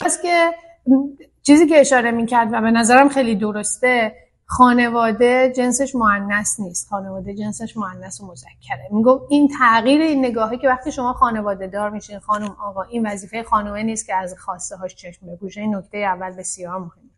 پس 0.00 0.22
که 0.22 0.54
چیزی 1.42 1.66
که 1.66 1.80
اشاره 1.80 2.10
می‌کرد 2.10 2.48
و 2.52 2.60
به 2.60 2.70
نظرم 2.70 3.08
خیلی 3.08 3.34
درسته 3.34 4.12
خانواده 4.46 5.52
جنسش 5.56 5.94
معنیس 5.94 6.60
نیست. 6.60 6.88
خانواده 6.88 7.34
جنسش 7.34 7.76
معنیس 7.76 8.20
و 8.20 8.26
مذکره. 8.26 8.88
میگم 8.90 9.20
این 9.28 9.48
تغییر 9.58 10.00
این 10.00 10.24
نگاهی 10.24 10.58
که 10.58 10.68
وقتی 10.68 10.92
شما 10.92 11.12
خانواده 11.12 11.66
دار 11.66 11.90
میشین 11.90 12.18
خانم 12.18 12.56
آقا 12.66 12.82
این 12.82 13.06
وظیفه 13.06 13.42
خانومه 13.42 13.82
نیست 13.82 14.06
که 14.06 14.14
از 14.14 14.34
خواسته 14.38 14.76
هاش 14.76 14.94
چشم 14.94 15.26
بپوشه. 15.26 15.60
این 15.60 15.76
نکته 15.76 15.98
اول 15.98 16.30
بسیار 16.30 16.78
مهمه. 16.78 17.10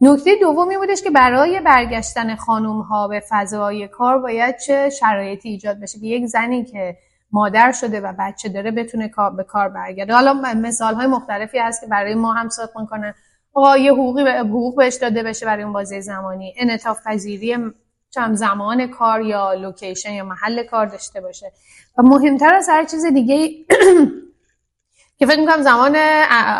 نکته 0.00 0.30
دومی 0.40 0.76
بودش 0.76 1.02
که 1.02 1.10
برای 1.10 1.60
برگشتن 1.60 2.36
خانم 2.36 2.80
ها 2.80 3.08
به 3.08 3.22
فضای 3.28 3.88
کار 3.88 4.18
باید 4.18 4.58
چه 4.58 4.90
شرایطی 4.90 5.48
ایجاد 5.48 5.80
بشه 5.80 6.00
که 6.00 6.06
یک 6.06 6.26
زنی 6.26 6.64
که 6.64 6.96
مادر 7.32 7.72
شده 7.72 8.00
و 8.00 8.12
بچه 8.18 8.48
داره 8.48 8.70
بتونه 8.70 9.10
به 9.36 9.44
کار 9.44 9.68
برگرده. 9.68 10.12
حالا 10.12 10.32
مثال 10.34 10.94
های 10.94 11.06
مختلفی 11.06 11.58
هست 11.58 11.80
که 11.80 11.86
برای 11.86 12.14
ما 12.14 12.32
هم 12.32 12.48
صادق 12.48 12.72
کنن 12.72 13.14
آقا 13.54 13.76
یه 13.76 13.92
حقوقی 13.92 14.24
به 14.24 14.32
حقوق 14.32 14.76
بهش 14.76 14.94
داده 14.94 15.22
بشه 15.22 15.46
برای 15.46 15.62
اون 15.62 15.72
بازه 15.72 16.00
زمانی. 16.00 16.54
انعطاف 16.58 17.06
پذیری 17.06 17.56
چم 18.10 18.34
زمان 18.34 18.86
کار 18.86 19.22
یا 19.22 19.52
لوکیشن 19.52 20.12
یا 20.12 20.24
محل 20.24 20.62
کار 20.62 20.86
داشته 20.86 21.20
باشه. 21.20 21.52
و 21.98 22.02
مهمتر 22.02 22.54
از 22.54 22.68
هر 22.68 22.84
چیز 22.84 23.04
دیگه 23.06 23.48
که 25.18 25.26
فکر 25.26 25.40
می‌کنم 25.40 25.62
زمان 25.62 25.96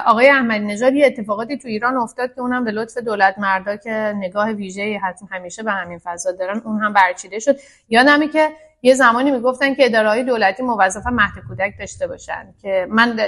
آقای 0.07 0.29
احمدی 0.29 0.65
نژاد 0.65 0.95
یه 0.95 1.07
اتفاقاتی 1.07 1.59
تو 1.59 1.69
ایران 1.69 1.97
افتاد 1.97 2.35
که 2.35 2.41
اونم 2.41 2.65
به 2.65 2.71
لطف 2.71 2.99
دولت 2.99 3.39
مردا 3.39 3.77
که 3.77 3.91
نگاه 4.17 4.51
ویژه 4.51 5.01
همیشه 5.31 5.63
به 5.63 5.73
همین 5.73 5.99
فضا 5.99 6.33
دارن 6.33 6.63
اون 6.65 6.83
هم 6.83 6.93
برچیده 6.93 7.39
شد. 7.39 7.57
یادمه 7.89 8.29
که 8.29 8.49
یه 8.83 8.95
زمانی 8.95 9.31
می‌گفتن 9.31 9.75
که 9.75 9.85
اداره 9.85 10.23
دولتی 10.23 10.63
موظف 10.63 11.07
مهد 11.07 11.33
کودک 11.49 11.75
داشته 11.79 12.07
باشن 12.07 12.55
که 12.63 12.87
من 12.91 13.19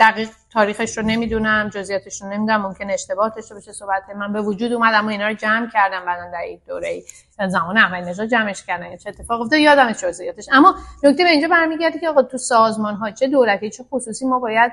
دقیق 0.00 0.28
تاریخش 0.52 0.98
رو 0.98 1.04
نمی‌دونم 1.04 1.68
جزئیاتش 1.68 2.22
رو 2.22 2.28
نمی‌دونم 2.28 2.62
ممکن 2.62 2.90
اشتباه 2.90 3.32
داشته 3.36 3.54
باشه 3.54 3.72
صحبت 3.72 4.02
من 4.16 4.32
به 4.32 4.40
وجود 4.40 4.72
اومد 4.72 4.94
اما 4.94 5.10
اینا 5.10 5.28
رو 5.28 5.34
جمع 5.34 5.70
کردم 5.72 6.04
بعدا 6.06 6.30
در 6.32 6.46
یک 6.46 6.60
دوره 6.66 6.88
ای 6.88 7.02
زمان 7.48 7.78
احمدی 7.78 8.10
نژاد 8.10 8.28
جمعش 8.28 8.66
کردن 8.66 8.96
چه 8.96 9.08
اتفاق 9.08 9.40
افتاد 9.40 9.58
یادم 9.58 9.92
جزئیاتش. 9.92 10.48
اما 10.52 10.74
نکته 11.02 11.24
به 11.24 11.30
اینجا 11.30 11.48
برمیگرده 11.48 11.98
که 11.98 12.08
آقا 12.08 12.22
تو 12.22 12.38
سازمان 12.38 12.94
ها 12.94 13.10
چه 13.10 13.28
دولتی 13.28 13.70
چه 13.70 13.84
خصوصی 13.90 14.26
ما 14.26 14.38
باید 14.38 14.72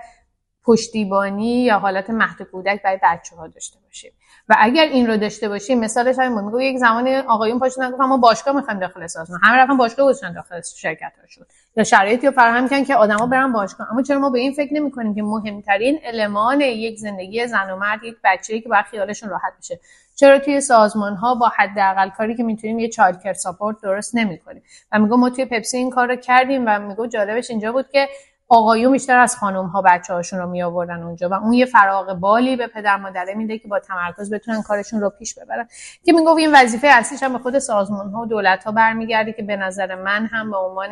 پشتیبانی 0.65 1.63
یا 1.63 1.79
حالت 1.79 2.09
مهد 2.09 2.41
کودک 2.41 2.81
برای 2.81 2.99
بچه 3.03 3.35
ها 3.35 3.47
داشته 3.47 3.79
باشیم. 3.85 4.11
و 4.49 4.55
اگر 4.59 4.83
این 4.83 5.07
رو 5.07 5.17
داشته 5.17 5.49
باشیم 5.49 5.79
مثالش 5.79 6.19
همین 6.19 6.49
بود. 6.49 6.61
یک 6.61 6.77
زمانی 6.77 7.15
آقایون 7.15 7.59
پاشون 7.59 7.91
گفتن 7.91 8.05
ما 8.05 8.17
باشگاه 8.17 8.55
می‌خوایم 8.55 8.79
داخل 8.79 9.07
سازمان 9.07 9.39
همه 9.43 9.57
رفتن 9.57 9.77
باشگاه 9.77 10.05
گذاشتن 10.05 10.33
داخل 10.33 10.61
شرکت 10.75 11.11
هاشون. 11.21 11.45
یا 11.77 11.83
شرایطی 11.83 12.27
رو 12.27 12.33
فراهم 12.33 12.69
کردن 12.69 12.83
که 12.83 12.95
آدما 12.95 13.27
برن 13.27 13.53
باشگاه. 13.53 13.91
اما 13.91 14.01
چرا 14.01 14.19
ما 14.19 14.29
به 14.29 14.39
این 14.39 14.53
فکر 14.53 14.73
نمی‌کنیم 14.73 15.15
که 15.15 15.23
مهمترین 15.23 15.99
المان 16.03 16.61
یک 16.61 16.97
زندگی 16.97 17.47
زن 17.47 17.71
و 17.71 17.75
مرد 17.75 18.03
یک 18.03 18.15
بچه‌ای 18.23 18.61
که 18.61 18.69
باید 18.69 18.85
خیالشون 18.85 19.29
راحت 19.29 19.53
بشه. 19.59 19.79
چرا 20.15 20.39
توی 20.39 20.61
سازمان 20.61 21.15
ها 21.15 21.35
با 21.35 21.51
حداقل 21.57 22.09
کاری 22.09 22.35
که 22.35 22.43
می‌تونیم 22.43 22.79
یه 22.79 22.89
چایلد 22.89 23.23
کر 23.23 23.33
ساپورت 23.33 23.81
درست 23.83 24.15
نمی‌کنیم؟ 24.15 24.63
و 24.91 24.99
میگم 24.99 25.19
ما 25.19 25.29
توی 25.29 25.45
پپسی 25.45 25.77
این 25.77 25.89
کار 25.89 26.15
کردیم 26.15 26.63
و 26.67 26.79
میگم 26.79 27.07
جالبش 27.07 27.49
اینجا 27.49 27.71
بود 27.71 27.89
که 27.89 28.07
آقایون 28.49 28.91
بیشتر 28.91 29.19
از 29.19 29.37
خانم 29.37 29.65
ها 29.65 29.81
بچه 29.81 30.13
هاشون 30.13 30.39
رو 30.39 30.49
می 30.49 30.63
آوردن 30.63 31.03
اونجا 31.03 31.29
و 31.29 31.33
اون 31.33 31.53
یه 31.53 31.65
فراغ 31.65 32.13
بالی 32.13 32.55
به 32.55 32.67
پدر 32.67 32.97
مادره 32.97 33.33
میده 33.33 33.57
که 33.57 33.67
با 33.67 33.79
تمرکز 33.79 34.33
بتونن 34.33 34.61
کارشون 34.61 35.01
رو 35.01 35.09
پیش 35.09 35.39
ببرن. 35.39 35.67
که 36.03 36.13
می‌گفت 36.13 36.39
این 36.39 36.55
وظیفه 36.55 36.87
اصلیش 36.87 37.23
هم 37.23 37.33
به 37.33 37.39
خود 37.39 37.59
سازمان 37.59 38.09
ها 38.09 38.21
و 38.21 38.25
دولت 38.25 38.63
ها 38.63 38.71
برمیگرده 38.71 39.33
که 39.33 39.43
به 39.43 39.55
نظر 39.55 39.95
من 39.95 40.25
هم 40.25 40.51
به 40.51 40.57
عنوان 40.57 40.89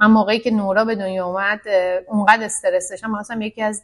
من 0.00 0.10
موقعی 0.10 0.38
که 0.38 0.50
نورا 0.50 0.84
به 0.84 0.94
دنیا 0.94 1.26
اومد 1.26 1.60
اونقدر 2.08 2.44
استرس 2.44 2.90
داشتم 2.90 3.10
مثلا 3.10 3.42
یکی 3.42 3.62
از 3.62 3.82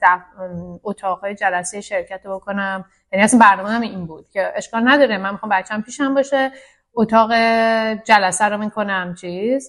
اتاقهای 0.84 1.34
جلسه 1.34 1.80
شرکت 1.80 2.20
رو 2.24 2.38
بکنم. 2.38 2.84
یعنی 3.12 3.24
اصلا 3.24 3.40
برنامه 3.40 3.70
هم 3.70 3.80
این 3.80 4.06
بود 4.06 4.28
که 4.28 4.52
اشکال 4.56 4.88
نداره 4.88 5.18
من 5.18 5.32
می‌خوام 5.32 5.52
بچه‌م 5.52 5.82
پیشم 5.82 6.14
باشه 6.14 6.52
اتاق 6.94 7.32
جلسه 8.04 8.44
رو 8.44 8.58
می‌کنم 8.58 9.14
چیز. 9.20 9.68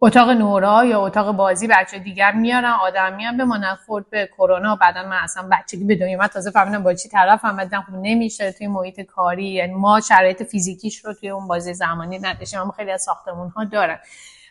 اتاق 0.00 0.30
نورا 0.30 0.84
یا 0.84 1.06
اتاق 1.06 1.36
بازی 1.36 1.66
بچه 1.66 1.98
دیگر 1.98 2.32
میارن 2.32 2.70
آدم 2.82 3.16
میان 3.16 3.36
بمانن 3.36 3.74
خورد 3.86 4.10
به 4.10 4.26
کرونا 4.26 4.76
بعدا 4.76 5.02
من 5.02 5.16
اصلا 5.16 5.48
بچگی 5.52 5.84
به 5.84 5.96
دنیا 5.96 6.18
من 6.18 6.26
تازه 6.26 6.50
فهمیدم 6.50 6.82
با 6.82 6.94
چی 6.94 7.08
طرف 7.08 7.44
هم 7.44 7.68
خب 7.68 7.92
نمیشه 7.92 8.52
توی 8.52 8.66
محیط 8.66 9.00
کاری 9.00 9.46
یعنی 9.46 9.74
ما 9.74 10.00
شرایط 10.00 10.42
فیزیکیش 10.42 11.04
رو 11.04 11.14
توی 11.14 11.30
اون 11.30 11.48
بازی 11.48 11.74
زمانی 11.74 12.18
نداشتیم 12.18 12.60
اما 12.60 12.72
خیلی 12.72 12.90
از 12.90 13.02
ساختمون 13.02 13.48
ها 13.48 13.64
دارن. 13.64 13.98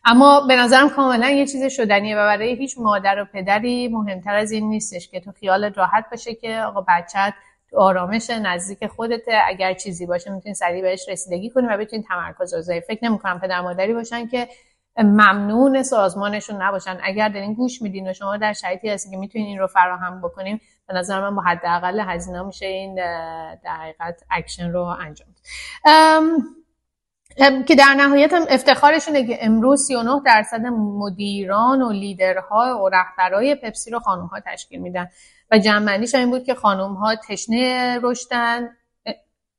اما 0.05 0.41
به 0.41 0.55
نظرم 0.55 0.89
کاملا 0.89 1.29
یه 1.29 1.47
چیز 1.47 1.65
شدنیه 1.65 2.15
و 2.15 2.19
برای 2.19 2.55
هیچ 2.55 2.77
مادر 2.77 3.21
و 3.21 3.25
پدری 3.25 3.87
مهمتر 3.87 4.35
از 4.35 4.51
این 4.51 4.69
نیستش 4.69 5.09
که 5.09 5.19
تو 5.19 5.31
خیالت 5.31 5.77
راحت 5.77 6.05
باشه 6.11 6.35
که 6.35 6.59
آقا 6.59 6.81
بچت 6.81 7.33
آرامش 7.77 8.29
نزدیک 8.29 8.87
خودته. 8.87 9.39
اگر 9.47 9.73
چیزی 9.73 10.05
باشه 10.05 10.31
می‌تونی 10.31 10.55
سریع 10.55 10.81
بهش 10.81 11.09
رسیدگی 11.09 11.49
کنی 11.49 11.67
و 11.67 11.77
بتونی 11.77 12.03
تمرکز 12.03 12.55
بذاری. 12.55 12.81
فکر 12.81 13.05
نمی‌کنم 13.05 13.39
پدر 13.39 13.61
مادری 13.61 13.93
باشن 13.93 14.27
که 14.27 14.47
ممنون 14.97 15.83
سازمانشون 15.83 16.61
نباشن. 16.61 16.97
اگر 17.03 17.29
دارین 17.29 17.53
گوش 17.53 17.81
میدین 17.81 18.09
و 18.09 18.13
شما 18.13 18.37
در 18.37 18.53
شرایطی 18.53 18.89
هستی 18.89 19.11
که 19.11 19.17
می‌تونین 19.17 19.47
این 19.47 19.59
رو 19.59 19.67
فراهم 19.67 20.21
بکنیم 20.21 20.61
به 20.87 20.93
نظر 20.93 21.21
من 21.21 21.35
با 21.35 21.41
حداقل 21.41 21.99
هزینه 21.99 22.43
میشه 22.43 22.65
این 22.65 22.95
در 22.95 23.75
حقیقت 23.79 24.23
اکشن 24.31 24.71
رو 24.71 24.83
انجام 24.83 25.27
که 27.67 27.75
در 27.75 27.93
نهایت 27.97 28.33
هم 28.33 28.41
افتخارشونه 28.49 29.27
که 29.27 29.45
امروز 29.45 29.87
39 29.87 30.21
درصد 30.25 30.65
مدیران 30.65 31.81
و 31.81 31.91
لیدرها 31.91 32.83
و 32.83 32.89
رهبرای 32.89 33.55
پپسی 33.55 33.91
رو 33.91 33.99
خانم 33.99 34.25
ها 34.25 34.39
تشکیل 34.39 34.79
میدن. 34.79 35.07
و 35.51 35.57
جمع‌بندیش 35.57 36.15
این 36.15 36.29
بود 36.29 36.43
که 36.43 36.55
خانم 36.55 36.93
ها 36.93 37.15
تشنه 37.15 37.99
رشدن 38.03 38.69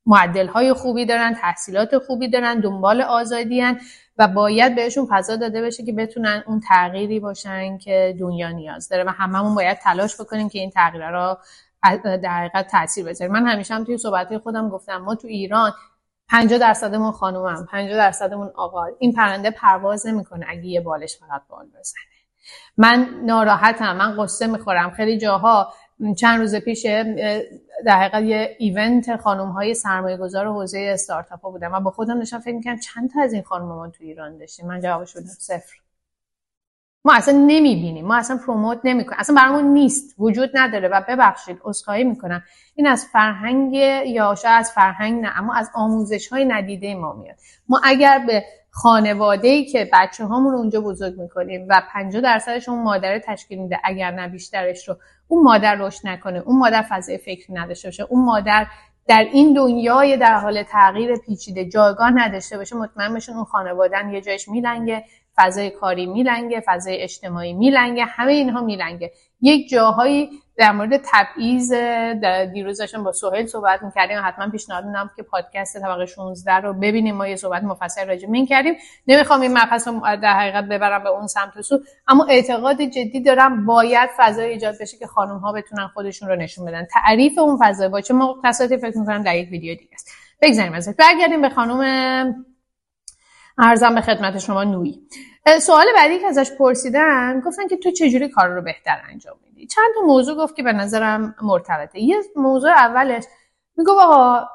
معدل 0.07 0.47
های 0.47 0.73
خوبی 0.73 1.07
دارن 1.07 1.35
تحصیلات 1.35 1.99
خوبی 1.99 2.29
دارن 2.29 2.61
دنبال 2.61 3.03
آزادی 3.03 3.61
هن 3.61 3.81
و 4.19 4.29
باید 4.29 4.75
بهشون 4.75 5.07
فضا 5.11 5.37
داده 5.37 5.63
بشه 5.63 5.85
که 5.85 5.93
بتونن 5.93 6.45
اون 6.47 6.61
تغییری 6.61 7.21
باشن 7.21 7.79
که 7.79 8.17
دنیا 8.21 8.51
نیاز 8.51 8.89
داره 8.89 9.05
و 9.05 9.09
هممون 9.09 9.55
باید 9.55 9.79
تلاش 9.79 10.21
بکنیم 10.21 10.49
که 10.49 10.59
این 10.59 10.71
تغییر 10.71 11.11
را 11.11 11.39
در 12.03 12.31
حقیقت 12.31 12.69
تاثیر 12.69 13.07
بذاریم. 13.07 13.33
من 13.33 13.47
همیشه 13.47 13.75
هم 13.75 13.85
توی 13.85 13.99
صحبت 13.99 14.39
خودم 14.39 14.69
گفتم 14.69 14.97
ما 14.97 15.15
تو 15.15 15.29
ایران 15.29 15.73
50 16.29 16.59
درصدمون 16.59 17.13
خانومم 17.13 17.67
50 17.71 17.97
درصدمون 17.97 18.51
آقا. 18.55 18.85
این 18.99 19.13
پرنده 19.13 19.51
پرواز 19.51 20.07
نمی‌کنه 20.07 20.47
اگه 20.49 20.67
یه 20.67 20.81
بالش 20.81 21.19
فقط 21.19 21.43
بال 21.49 21.67
بزنه. 21.67 22.03
من 22.77 23.09
ناراحتم 23.25 23.97
من 23.97 24.17
قصه 24.17 24.47
می‌خورم. 24.47 24.91
خیلی 24.91 25.19
جاها 25.19 25.73
چند 26.17 26.41
روز 26.41 26.55
پیش 26.55 26.87
در 27.85 27.99
حقیقت 27.99 28.23
یه 28.23 28.57
ایونت 28.59 29.17
خانم 29.17 29.49
های 29.49 29.75
سرمایه 29.75 30.17
گذار 30.17 30.47
حوزه 30.47 30.91
استارتاپ 30.95 31.41
ها 31.41 31.51
بودم 31.51 31.73
و 31.73 31.81
با 31.81 31.91
خودم 31.91 32.19
نشان 32.19 32.41
فکر 32.41 32.55
می‌کنم 32.55 32.79
چند 32.79 33.11
تا 33.11 33.23
از 33.23 33.33
این 33.33 33.43
خانم 33.43 33.65
ما 33.65 33.89
تو 33.89 34.05
ایران 34.05 34.39
داشتیم. 34.39 34.67
من 34.67 34.81
جوابش 34.81 35.15
بودم 35.15 35.27
صفر. 35.27 35.77
ما 37.05 37.15
اصلا 37.15 37.35
نمی‌بینیم. 37.39 38.07
ما 38.07 38.17
اصلا 38.17 38.37
پروموت 38.47 38.81
نمی‌کنیم. 38.85 39.19
اصلا 39.21 39.37
برامون 39.37 39.65
نیست. 39.65 40.15
وجود 40.19 40.51
نداره 40.55 40.89
و 40.89 41.03
ببخشید 41.09 41.59
عذرخواهی 41.65 42.05
می‌کنم. 42.05 42.43
این 42.75 42.87
از 42.87 43.07
فرهنگ 43.13 43.75
یا 44.07 44.35
شاید 44.35 44.59
از 44.59 44.73
فرهنگ 44.73 45.23
نه 45.23 45.39
اما 45.39 45.55
از 45.55 45.71
آموزش 45.75 46.29
های 46.29 46.45
ندیده 46.45 46.95
ما 46.95 47.13
میاد. 47.13 47.37
ما 47.69 47.81
اگر 47.85 48.25
به 48.27 48.45
خانواده 48.71 49.49
ای 49.49 49.65
که 49.65 49.91
بچه 49.93 50.25
هامون 50.25 50.55
اونجا 50.55 50.81
بزرگ 50.81 51.21
می‌کنیم 51.21 51.67
و 51.69 51.83
50 51.93 52.23
درصدش 52.23 52.69
اون 52.69 52.83
مادر 52.83 53.19
تشکیل 53.19 53.59
میده 53.59 53.79
اگر 53.85 54.11
نه 54.11 54.29
بیشترش 54.29 54.89
رو 54.89 54.97
اون 55.29 55.43
مادر 55.43 55.75
رشد 55.75 56.07
نکنه 56.07 56.39
اون 56.39 56.59
مادر 56.59 56.83
فضای 56.83 57.19
فکری 57.19 57.55
نداشته 57.55 57.89
باشه 57.89 58.03
اون 58.03 58.25
مادر 58.25 58.67
در 59.07 59.29
این 59.33 59.55
دنیای 59.55 60.17
در 60.17 60.35
حال 60.35 60.63
تغییر 60.63 61.17
پیچیده 61.17 61.65
جایگاه 61.65 62.11
نداشته 62.11 62.57
باشه 62.57 62.77
مطمئن 62.77 63.15
بشون 63.15 63.35
اون 63.35 63.45
خانوادن 63.45 64.11
یه 64.11 64.21
جایش 64.21 64.49
میلنگه. 64.49 65.05
فضای 65.37 65.71
کاری 65.71 66.07
میلنگه 66.07 66.63
فضای 66.67 67.03
اجتماعی 67.03 67.53
میلنگه 67.53 68.05
همه 68.05 68.33
اینها 68.33 68.61
میلنگه. 68.61 69.13
یک 69.41 69.69
جاهایی 69.69 70.31
در 70.57 70.73
مورد 70.73 71.01
تبعیض 71.13 71.73
دیروز 72.53 72.79
داشتم 72.79 73.05
با 73.05 73.13
سهیل 73.13 73.47
صحبت 73.47 73.83
می‌کردیم 73.83 74.19
حتما 74.25 74.51
پیشنهاد 74.51 74.85
میدم 74.85 75.11
که 75.17 75.23
پادکست 75.23 75.81
طبقه 75.81 76.07
16 76.07 76.53
رو 76.53 76.73
ببینیم. 76.73 77.17
ما 77.17 77.29
یه 77.29 77.37
صحبت 77.37 77.63
مفصل 77.63 78.09
راجع 78.09 78.29
این 78.33 78.47
کردیم. 78.47 78.75
نمی‌خوام 79.07 79.41
این 79.41 79.53
مبحث 79.53 79.89
رو 79.89 80.01
در 80.23 80.35
حقیقت 80.39 80.65
ببرم 80.65 81.03
به 81.03 81.09
اون 81.09 81.27
سمت 81.27 81.57
و 81.57 81.63
سو 81.63 81.79
اما 82.09 82.27
اعتقاد 82.29 82.83
جدی 82.83 83.21
دارم 83.21 83.67
باید 83.67 84.11
فضای 84.17 84.51
ایجاد 84.51 84.75
بشه 84.81 84.97
که 84.97 85.07
خانم 85.07 85.39
ها 85.39 85.53
بتونن 85.53 85.87
خودشون 85.87 86.29
رو 86.29 86.37
نشون 86.37 86.65
بدن. 86.65 86.87
تعریف 86.93 87.39
اون 87.39 87.59
فضا 87.63 87.89
با 87.89 88.01
چه 88.01 88.15
مختصاتی 88.15 88.77
فکر 88.77 88.99
می‌کنم 88.99 89.23
در 89.23 89.37
یک 89.37 89.51
ویدیو 89.51 89.75
دیگه 89.75 89.91
است. 89.95 90.11
بگذاریم 90.43 90.73
ازش 90.73 90.95
برگردیم 90.99 91.43
به 91.43 91.49
خانم 91.49 92.45
عرضم 93.59 93.95
به 93.95 94.01
خدمت 94.01 94.39
شما 94.39 94.65
نویی 94.65 95.01
سوال 95.61 95.85
بعدی 95.97 96.19
که 96.19 96.27
ازش 96.27 96.51
پرسیدن 96.59 97.41
گفتن 97.41 97.69
که 97.69 97.77
تو 97.77 97.91
چجوری 97.91 98.29
کار 98.29 98.49
رو 98.49 98.63
بهتر 98.63 99.01
انجام 99.11 99.37
میدی؟ 99.47 99.67
چند 99.67 99.95
تا 99.95 100.01
موضوع 100.07 100.37
گفت 100.37 100.57
که 100.57 100.63
به 100.63 100.73
نظرم 100.73 101.35
مرتبطه. 101.43 102.01
یه 102.01 102.17
موضوع 102.37 102.71
اولش 102.71 103.25
می‌گفت 103.77 104.01
آقا 104.01 104.47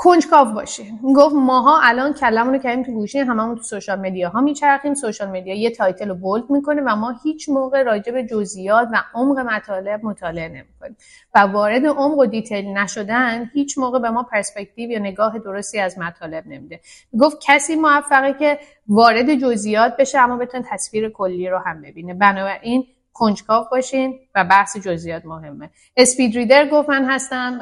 کنجکاو 0.00 0.52
باشین 0.52 0.98
گفت 1.16 1.34
ماها 1.34 1.80
الان 1.82 2.12
کله‌مون 2.12 2.54
رو 2.54 2.60
کردیم 2.60 2.84
تو 2.84 2.92
گوشی 2.92 3.18
هممون 3.18 3.56
تو 3.56 3.62
social 3.62 4.00
media 4.00 4.28
ها 4.28 4.40
میچرخیم 4.40 4.94
social 4.94 5.28
media 5.28 5.54
یه 5.54 5.70
title 5.70 6.08
رو 6.08 6.14
bold 6.14 6.50
می‌کنه 6.50 6.82
و 6.86 6.96
ما 6.96 7.14
هیچ 7.22 7.48
موقع 7.48 7.82
راجع 7.82 8.12
به 8.12 8.26
جزئیات 8.26 8.88
و 8.92 9.02
عمق 9.14 9.38
مطالب 9.38 10.04
مطالعه 10.04 10.48
نمی‌کنیم. 10.48 10.96
و 11.34 11.38
وارد 11.38 11.86
عمق 11.86 12.18
و 12.18 12.26
دیتیل 12.26 12.66
نشدن 12.68 13.50
هیچ 13.54 13.78
موقع 13.78 13.98
به 13.98 14.10
ما 14.10 14.22
پرسپکتیو 14.22 14.90
یا 14.90 14.98
نگاه 14.98 15.38
درستی 15.38 15.78
از 15.78 15.98
مطالب 15.98 16.46
نمیده. 16.46 16.80
گفت 17.20 17.36
کسی 17.40 17.76
موفقه 17.76 18.32
که 18.32 18.58
وارد 18.88 19.34
جزئیات 19.34 19.96
بشه 19.96 20.18
اما 20.18 20.36
بتونه 20.36 20.64
تصویر 20.70 21.08
کلی 21.10 21.48
رو 21.48 21.58
هم 21.58 21.82
ببینه. 21.82 22.14
بنابراین 22.14 22.86
کنجکاو 23.18 23.66
باشین 23.70 24.20
و 24.34 24.44
بحث 24.44 24.76
جزئیات 24.76 25.24
مهمه. 25.26 25.70
اسپید 25.96 26.36
ریدر 26.36 26.68
گفت 26.68 26.88
من 26.88 27.04
هستم 27.10 27.58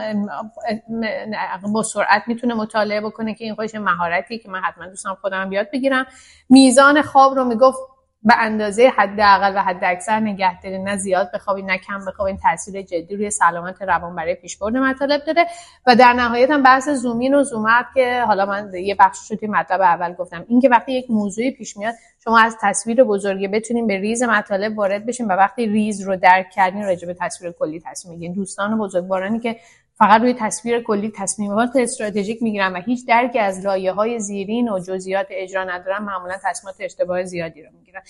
با 1.72 1.82
سرعت 1.82 2.22
می‌تونه 2.26 2.54
مطالعه 2.54 3.00
بکنه 3.00 3.34
که 3.34 3.44
این 3.44 3.54
خودش 3.54 3.74
مهارتی 3.74 4.38
که 4.38 4.48
من 4.48 4.60
حتما 4.60 4.86
دوستم 4.86 5.18
خودم 5.20 5.50
بیاد 5.50 5.70
بگیرم. 5.72 6.06
میزان 6.48 7.02
خواب 7.02 7.34
رو 7.34 7.44
می‌گفت 7.44 7.78
به 8.22 8.34
اندازه 8.38 8.92
حداقل 8.96 9.52
و 9.56 9.62
حد 9.62 9.84
اکثر 9.84 10.20
نگهداری 10.20 10.78
نه 10.78 10.96
زیاد 10.96 11.30
بخوابی 11.34 11.62
نه 11.62 11.78
کم 11.78 12.04
بخوابی 12.06 12.30
این 12.30 12.40
تاثیر 12.42 12.82
جدی 12.82 13.16
روی 13.16 13.30
سلامت 13.30 13.82
روان 13.82 14.16
برای 14.16 14.34
پیشبرد 14.34 14.76
مطالب 14.76 15.24
داره. 15.24 15.46
و 15.86 15.96
در 15.96 16.12
نهایت 16.12 16.50
هم 16.50 16.62
بحث 16.62 16.88
زومین 16.88 17.34
و 17.34 17.42
زوم 17.42 17.66
که 17.94 18.24
حالا 18.26 18.46
من 18.46 18.70
یه 18.74 18.94
بخش 18.94 19.18
شدی 19.28 19.46
مطلب 19.46 19.80
اول 19.80 20.12
گفتم. 20.12 20.44
این 20.48 20.60
که 20.60 20.68
وقتی 20.68 20.92
یک 20.92 21.10
موضوعی 21.10 21.50
پیش 21.50 21.76
میاد 21.76 21.94
شما 22.24 22.38
از 22.38 22.56
تصویر 22.60 23.04
بزرگی 23.04 23.48
بتونین 23.48 23.86
به 23.86 23.98
ریز 23.98 24.22
مطالب 24.22 24.78
وارد 24.78 25.06
بشین 25.06 25.26
و 25.26 25.32
وقتی 25.32 25.66
ریز 25.66 26.00
رو 26.00 26.16
درک 26.16 26.50
کردین 26.50 26.84
راجع 26.84 27.06
به 27.06 27.16
تصویر 27.20 27.52
کلی 27.52 27.82
تصمیم 27.84 28.14
می‌گیرین. 28.14 28.34
دوستان 28.34 28.78
بزرگوارانی 28.78 29.40
که 29.40 29.56
فقط 29.98 30.20
روی 30.20 30.34
تصویر 30.38 30.82
کلی 30.82 31.12
تصمیمات 31.16 31.70
استراتژیک 31.76 32.42
می‌گیرن 32.42 32.72
و 32.72 32.80
هیچ 32.80 33.06
درکی 33.06 33.38
از 33.38 33.64
لایه 33.66 33.92
های 33.92 34.18
زیرین 34.18 34.68
و 34.68 34.78
جزئیات 34.78 35.26
اجرا 35.30 35.64
ندارن 35.64 36.02
معمولا 36.02 36.34
تصمیمات 36.44 36.76
اشتباه 36.80 37.24
زیادی 37.24 37.62
رو 37.62 37.70
می‌گیرن 37.72 38.02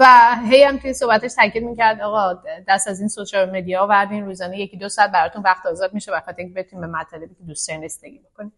و 0.00 0.36
هی 0.50 0.62
هم 0.62 0.78
توی 0.78 0.92
صحبتش 0.92 1.34
تاکید 1.34 1.62
می‌کرد 1.64 2.00
آقا 2.00 2.42
دست 2.68 2.88
از 2.88 3.00
این 3.00 3.08
سوشال 3.08 3.56
مدیا 3.56 3.86
وردین 3.86 4.26
روزانه 4.26 4.60
یکی 4.60 4.76
دو 4.76 4.88
ساعت 4.88 5.10
براتون 5.12 5.42
وقت 5.42 5.66
آزاد 5.66 5.94
میشه 5.94 6.12
و 6.12 6.20
خاطر 6.20 6.38
اینکه 6.38 6.54
بتونیم 6.54 6.86
به 6.86 6.98
مطالبی 6.98 7.34
که 7.34 7.44
دوست 7.44 7.68
دارین 7.68 7.84
رسیدگی 7.84 8.18
بکنیم. 8.18 8.52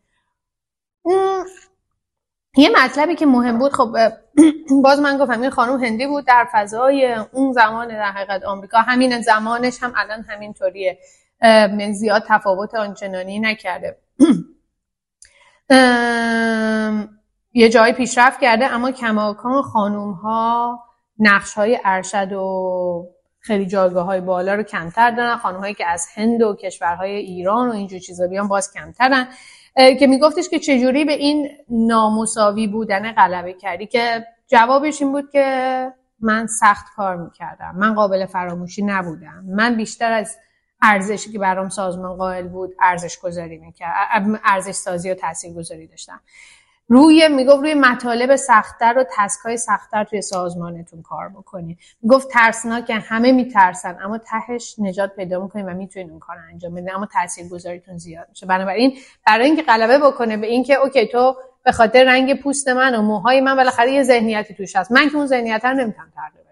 یه 2.56 2.70
مطلبی 2.84 3.14
که 3.14 3.26
مهم 3.26 3.58
بود 3.58 3.72
خب 3.72 3.96
باز 4.84 5.00
من 5.00 5.18
گفتم 5.18 5.40
این 5.40 5.50
خانم 5.50 5.84
هندی 5.84 6.06
بود 6.06 6.26
در 6.26 6.48
فضای 6.52 7.14
اون 7.32 7.52
زمان 7.52 7.88
در 7.88 8.10
حقیقت 8.10 8.44
آمریکا. 8.44 8.78
همین 8.78 9.20
زمانش 9.20 9.82
هم 9.82 9.92
الان 9.96 10.22
همینطوریه. 10.22 10.98
زیاد 11.92 12.24
تفاوت 12.28 12.74
آنچنانی 12.74 13.40
نکرده. 13.40 13.96
یه 17.52 17.68
جایی 17.68 17.92
پیشرفت 17.92 18.40
کرده 18.40 18.66
اما 18.66 18.90
کماکان 18.92 19.62
خانوم 19.62 20.12
ها 20.12 20.80
نقش 21.18 21.54
های 21.54 21.80
ارشد 21.84 22.32
و 22.32 23.08
خیلی 23.38 23.66
جایگاه 23.66 24.06
های 24.06 24.20
بالا 24.20 24.54
رو 24.54 24.62
کمتر 24.62 25.10
دارن. 25.10 25.36
خانوم 25.36 25.60
هایی 25.60 25.74
که 25.74 25.86
از 25.86 26.06
هند 26.14 26.42
و 26.42 26.54
کشورهای 26.54 27.16
ایران 27.16 27.68
و 27.68 27.72
اینجور 27.72 27.98
چیزا 27.98 28.26
بیان 28.26 28.48
باز 28.48 28.72
کمترن. 28.72 29.28
که 29.98 30.06
میگفتش 30.06 30.48
که 30.48 30.58
چجوری 30.58 31.04
به 31.04 31.12
این 31.12 31.48
نامساوی 31.68 32.66
بودن 32.66 33.12
غلبه 33.12 33.52
کردی؟ 33.52 33.86
که 33.86 34.26
جوابش 34.46 35.02
این 35.02 35.12
بود 35.12 35.30
که 35.30 35.92
من 36.20 36.46
سخت 36.46 36.86
کار 36.96 37.16
می‌کردم. 37.16 37.74
من 37.76 37.94
قابل 37.94 38.26
فراموشی 38.26 38.82
نبودم. 38.82 39.44
من 39.48 39.76
بیشتر 39.76 40.12
از 40.12 40.36
ارزشی 40.84 41.32
که 41.32 41.38
برام 41.38 41.68
سازمان 41.68 42.16
قائل 42.16 42.48
بود 42.48 42.74
ارزش 42.80 43.18
گذاری 43.18 43.58
می‌کرد. 43.58 43.94
ارزش 44.44 44.74
سازی 44.74 45.10
و 45.10 45.14
تاثیر 45.14 45.52
گذاری 45.52 45.86
داشتم. 45.86 46.20
روی 46.88 47.28
می‌گفت 47.28 47.60
روی 47.60 47.74
مطالب 47.74 48.36
سختتر 48.36 48.94
و 48.98 49.04
تسکای 49.16 49.56
سختتر 49.56 50.04
توی 50.04 50.22
سازمانتون 50.22 51.02
کار 51.02 51.28
بکنید. 51.28 51.78
می‌گفت 52.02 52.28
ترسناک 52.28 52.90
همه 52.90 53.32
میترسن 53.32 53.98
اما 54.02 54.18
تهش 54.18 54.74
نجات 54.78 55.16
پیدا 55.16 55.42
می‌کنید 55.42 55.66
و 55.68 55.70
می‌تونید 55.70 56.10
اون 56.10 56.18
کار 56.18 56.36
انجام 56.52 56.74
بدید 56.74 56.90
اما 56.94 57.06
تاثیر 57.06 57.48
گذاریتون 57.48 57.98
زیاد 57.98 58.26
میشه. 58.28 58.46
بنابراین 58.46 58.98
برای 59.26 59.46
اینکه 59.46 59.62
غلبه 59.62 59.98
بکنه 59.98 60.36
به 60.36 60.46
اینکه 60.46 60.74
اوکی 60.74 61.06
تو 61.06 61.36
به 61.64 61.72
خاطر 61.72 62.04
رنگ 62.04 62.42
پوست 62.42 62.68
من 62.68 62.94
و 62.94 63.02
موهای 63.02 63.40
من 63.40 63.56
بالاخره 63.56 63.92
یه 63.92 64.02
ذهنیتی 64.02 64.54
توش 64.54 64.76
هست. 64.76 64.92
من 64.92 65.08
که 65.08 65.16
اون 65.16 65.26
ذهنیت 65.26 65.64
رو 65.64 65.74
نمی‌تونم 65.74 66.12
تغییر 66.16 66.43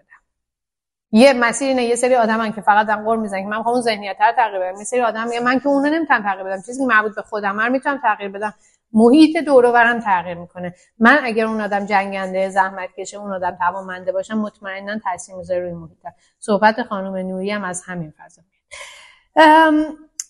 یه 1.15 1.33
مسیر 1.33 1.67
اینه 1.67 1.83
یه 1.83 1.95
سری 1.95 2.15
آدمن 2.15 2.51
که 2.51 2.61
فقط 2.61 2.89
هم 2.89 3.03
قور 3.03 3.17
می‌زنن 3.17 3.43
من 3.43 3.57
می‌خوام 3.57 3.73
اون 3.75 3.81
ذهنیت 3.81 4.17
رو 4.21 4.31
تغییر 4.35 4.59
بدم. 4.59 4.77
یه 4.77 4.83
سری 4.83 5.01
آدم 5.01 5.27
میگه 5.27 5.39
من 5.39 5.59
که 5.59 5.67
اونو 5.67 5.89
نمی‌تونم 5.89 6.23
تغییر 6.23 6.43
بدم. 6.43 6.61
چیزی 6.65 6.81
که 6.81 6.87
مربوط 6.87 7.15
به 7.15 7.21
خودم 7.21 7.55
من 7.55 7.71
می‌تونم 7.71 7.99
تغییر 8.03 8.31
بدم. 8.31 8.53
محیط 8.93 9.37
دور 9.37 9.71
برم 9.71 9.99
تغییر 9.99 10.37
می‌کنه. 10.37 10.75
من 10.99 11.19
اگر 11.23 11.45
اون 11.45 11.61
آدم 11.61 11.85
جنگنده 11.85 12.49
زحمت 12.49 12.89
کشه 12.97 13.17
اون 13.17 13.33
آدم 13.33 13.57
توانمنده 13.59 14.11
باشم 14.11 14.37
مطمئنا 14.37 14.99
تاثیر 14.99 15.35
می‌ذاره 15.35 15.61
روی 15.61 15.73
محیط 15.73 15.97
صحبت 16.39 16.83
خانم 16.83 17.15
نوری 17.15 17.51
هم 17.51 17.63
از 17.63 17.83
همین 17.85 18.13
فضا. 18.17 18.41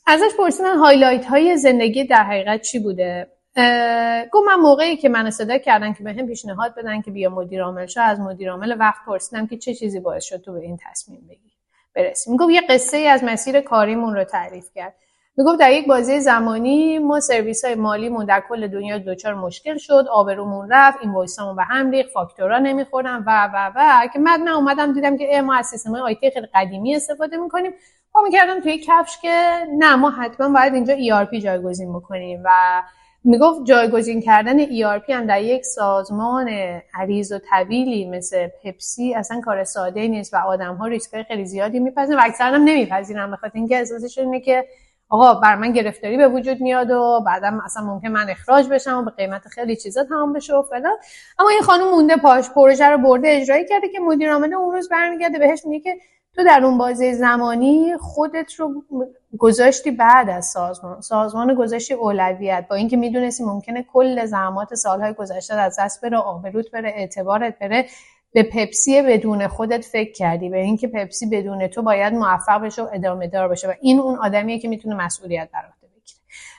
ازش 0.08 0.32
پرسیدن 0.38 0.78
هایلایت 0.78 1.26
های 1.26 1.58
زندگی 1.58 2.08
در 2.08 2.24
حقیقت 2.24 2.62
چی 2.62 2.80
بوده؟ 2.80 3.28
گفت 4.32 4.48
من 4.48 4.56
موقعی 4.56 4.98
که 4.98 5.10
من 5.10 5.30
صدا 5.30 5.58
کردن 5.58 5.94
که 5.94 6.04
به 6.04 6.14
هم 6.14 6.28
پیشنهاد 6.28 6.76
بدن 6.76 7.02
که 7.02 7.12
بیا 7.12 7.30
مدیر 7.30 7.64
عامل 7.64 7.86
شو 7.86 8.02
از 8.02 8.20
مدیر 8.20 8.52
عامل 8.52 8.76
وقت 8.80 9.06
پرسیدم 9.06 9.48
که 9.48 9.58
چه 9.58 9.74
چیزی 9.74 10.00
باعث 10.00 10.24
شد 10.24 10.38
تو 10.38 10.54
به 10.54 10.60
این 10.60 10.80
تصمیم 10.90 11.22
بگیری 11.30 11.54
برسیم. 11.96 12.34
می‌گفت 12.34 12.52
یه 12.52 12.62
قصه 12.70 12.98
ای 12.98 13.08
از 13.08 13.24
مسیر 13.24 13.62
کاریمون 13.62 14.16
رو 14.16 14.24
تعریف 14.24 14.70
کرد. 14.76 14.96
می‌گفت 15.38 15.60
در 15.60 15.72
یک 15.72 15.88
بازی 15.88 16.20
زمانی 16.20 17.00
ما 17.00 17.20
سرویس 17.20 17.66
های 17.66 17.76
مالیمون 17.76 18.26
در 18.26 18.44
کل 18.50 18.68
دنیا 18.68 18.98
دچار 18.98 19.34
مشکل 19.34 19.78
شد 19.78 20.06
آبرومون 20.12 20.70
رفت 20.72 20.98
این 21.02 21.12
وایسامون 21.12 21.56
به 21.56 21.64
هم 21.64 21.92
ریخت 21.92 22.10
فاکتورا 22.10 22.60
نمی‌خورن 22.60 23.24
و 23.28 23.50
و 23.54 23.72
و 23.76 24.08
که 24.14 24.20
من 24.20 24.48
اومدم 24.48 24.94
دیدم 24.94 25.18
که 25.18 25.42
ما 25.42 25.56
از 25.56 25.68
سیستم 25.68 25.96
آیتی 25.96 26.32
خیلی 26.32 26.48
قدیمی 26.54 26.96
استفاده 26.96 27.38
می‌کنیم. 27.38 27.72
ما 28.16 28.22
می‌کردم 28.22 28.60
توی 28.60 28.78
کفش 28.78 29.18
که 29.22 29.52
نه 29.80 29.96
ما 29.96 30.10
حتما 30.10 30.50
باید 30.50 30.74
اینجا 30.74 30.96
ERP 30.96 31.36
جایگزین 31.44 31.94
بکنیم 31.94 32.42
و 32.46 32.50
می‌گفت 33.24 33.64
جایگزین 33.64 34.22
کردن 34.22 34.66
ERP 34.66 35.10
هم 35.10 35.26
در 35.28 35.42
یک 35.42 35.66
سازمان 35.66 36.50
عریض 36.94 37.32
و 37.32 37.40
طویلی 37.40 38.06
مثل 38.06 38.48
پپسی 38.64 39.14
اصلا 39.14 39.42
کار 39.42 39.64
ساده 39.64 40.08
نیست 40.08 40.34
و 40.34 40.38
آدم 40.38 40.76
ها 40.76 40.88
ریسک 40.88 41.22
خیلی 41.22 41.46
زیادی 41.46 41.80
میپذیرن 41.80 42.20
و 42.20 42.22
اکثرا 42.24 42.48
هم 42.48 42.64
نمیپذیرن 42.64 43.32
بخاطر 43.32 43.52
اینکه 43.56 43.78
احساسشون 43.78 44.26
اینه 44.26 44.40
که 44.40 44.66
آقا 45.10 45.34
بر 45.34 45.56
من 45.56 45.72
گرفتاری 45.72 46.18
به 46.18 46.28
وجود 46.28 46.62
میاد 46.62 46.92
و 46.92 47.24
بعدم 47.26 47.62
اصلا 47.66 47.84
ممکن 47.84 48.08
من 48.08 48.30
اخراج 48.30 48.68
بشم 48.70 48.98
و 48.98 49.02
به 49.02 49.12
قیمت 49.12 49.48
خیلی 49.48 49.76
چیزا 49.76 50.04
تمام 50.04 50.34
بشه 50.34 50.56
و 50.56 50.62
فلان. 50.62 50.98
اما 51.40 51.50
این 51.50 51.62
خانم 51.62 51.90
مونده 51.90 52.18
پاش 52.18 52.50
پروژه 52.50 52.86
رو 52.86 52.98
برده 52.98 53.28
اجرایی 53.30 53.66
کرده 53.66 53.90
که 53.90 54.00
مدیر 54.00 54.34
عامل 54.34 54.54
اون 54.54 54.76
روز 54.76 54.90
برمیگرده 54.90 55.40
بهش 55.40 55.66
میگه 55.66 55.84
که 55.84 56.00
تو 56.36 56.44
در 56.44 56.62
اون 56.64 56.78
بازه 56.78 57.14
زمانی 57.14 57.98
خودت 57.98 58.54
رو 58.54 58.84
گذاشتی 59.38 59.92
بعد 59.92 60.30
از 60.30 60.46
سازمان. 60.46 61.02
سازمان 61.02 61.54
گذاشتی 61.54 61.94
اولویت. 61.94 62.66
با 62.70 62.76
اینکه 62.76 62.98
می‌دونستی 62.98 63.44
ممکنه 63.44 63.86
کل 63.94 64.26
زحمات 64.26 64.76
سالهای 64.76 65.14
گذشته 65.14 65.54
از 65.54 65.80
دست 65.80 66.02
بره 66.02 66.18
آبروت 66.18 66.72
بره 66.72 66.90
اعتبارت 66.90 67.60
بره 67.60 67.86
به 68.34 68.44
پپسی 68.44 69.02
بدون 69.02 69.48
خودت 69.48 69.86
فکر 69.86 70.12
کردی. 70.12 70.50
به 70.50 70.62
اینکه 70.62 70.88
پپسی 70.88 71.26
بدون 71.26 71.68
تو 71.68 71.82
باید 71.82 72.14
موفق 72.14 72.62
بشه 72.62 72.84
و 72.84 72.88
ادامه 72.94 73.28
دار 73.28 73.48
بشه. 73.48 73.68
و 73.68 73.74
این 73.82 74.00
اون 74.00 74.16
آدمیه 74.18 74.60
که 74.60 74.68
می‌تونه 74.68 74.96
مسئولیت 74.96 75.50
بر 75.54 75.62
بگیره 75.62 75.83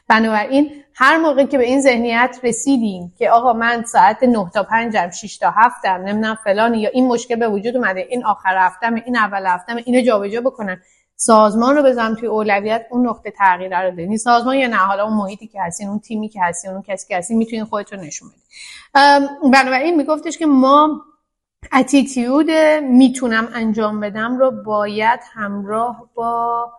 بنابراین 0.08 0.70
هر 0.94 1.16
موقع 1.16 1.44
که 1.44 1.58
به 1.58 1.64
این 1.64 1.80
ذهنیت 1.80 2.40
رسیدیم 2.42 3.14
که 3.18 3.30
آقا 3.30 3.52
من 3.52 3.84
ساعت 3.84 4.22
9 4.22 4.50
تا 4.54 4.62
5 4.62 4.96
ام 4.96 5.10
6 5.10 5.38
تا 5.38 5.50
7 5.50 5.84
ام 5.84 6.00
نمی‌دونم 6.00 6.38
فلان 6.44 6.74
یا 6.74 6.90
این 6.92 7.08
مشکل 7.08 7.36
به 7.36 7.48
وجود 7.48 7.76
اومده 7.76 8.00
این 8.00 8.24
آخر 8.24 8.56
هفتم 8.58 8.94
این 8.94 9.16
اول 9.16 9.46
هفتم 9.46 9.76
اینو 9.76 10.00
جابجا 10.00 10.40
بکنن 10.40 10.80
سازمان 11.16 11.76
رو 11.76 11.82
بزنم 11.82 12.14
توی 12.14 12.28
اولویت 12.28 12.86
اون 12.90 13.06
نقطه 13.06 13.30
تغییر 13.30 13.82
رو 13.82 13.92
بدین 13.92 14.16
سازمان 14.16 14.56
یا 14.56 14.68
نه 14.68 14.76
حالا 14.76 15.04
اون 15.04 15.12
محیطی 15.12 15.46
که 15.46 15.62
هستین 15.62 15.88
اون 15.88 15.98
تیمی 15.98 16.28
که 16.28 16.40
هستین 16.42 16.70
اون 16.70 16.82
کسی 16.82 17.08
که 17.08 17.16
هستین 17.16 17.38
می‌تونین 17.38 17.64
خودتون 17.64 18.00
نشون 18.00 18.28
بدین. 18.28 19.52
بنابراین 19.52 19.96
میگفتش 19.96 20.38
که 20.38 20.46
ما 20.46 21.00
اتیتیود 21.72 22.50
می‌تونم 22.82 23.48
انجام 23.54 24.00
بدم 24.00 24.38
رو 24.38 24.50
باید 24.50 25.20
همراه 25.32 26.10
با 26.14 26.72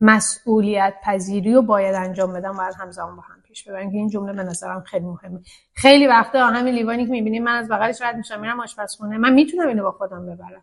مسئولیت 0.00 0.94
پذیری 1.02 1.54
رو 1.54 1.62
باید 1.62 1.94
انجام 1.94 2.32
بدم 2.32 2.56
باید 2.56 2.74
همزمان 2.74 3.16
با 3.16 3.22
هم 3.22 3.42
پیش 3.42 3.68
ببرن 3.68 3.90
که 3.90 3.96
این 3.96 4.08
جمله 4.08 4.32
به 4.32 4.42
نظرم 4.42 4.82
خیلی 4.82 5.04
مهمه. 5.04 5.40
خیلی 5.74 6.06
وقتا 6.06 6.46
همین 6.46 6.74
لیوانی 6.74 7.04
که 7.04 7.10
می‌بینیم 7.10 7.44
من 7.44 7.56
از 7.56 7.68
بغلش 7.68 8.02
رد 8.02 8.16
میشم 8.16 8.40
میرم 8.40 8.60
آشپزخونه. 8.60 9.18
من 9.18 9.32
می‌تونم 9.32 9.68
اینو 9.68 9.82
با 9.82 9.92
خودم 9.92 10.26
ببرم. 10.26 10.62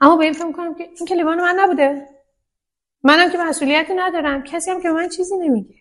اما 0.00 0.16
به 0.16 0.24
این 0.24 0.32
فکر 0.32 0.44
می‌کنم 0.44 0.74
که 0.74 0.84
این 0.84 1.06
که 1.08 1.14
لیوان 1.14 1.40
من 1.40 1.54
نبوده. 1.58 2.08
منم 3.02 3.30
که 3.30 3.38
مسئولیتی 3.38 3.94
ندارم. 3.94 4.42
کسی 4.42 4.70
هم 4.70 4.82
که 4.82 4.90
من 4.90 5.08
چیزی 5.08 5.36
نمیگه. 5.36 5.74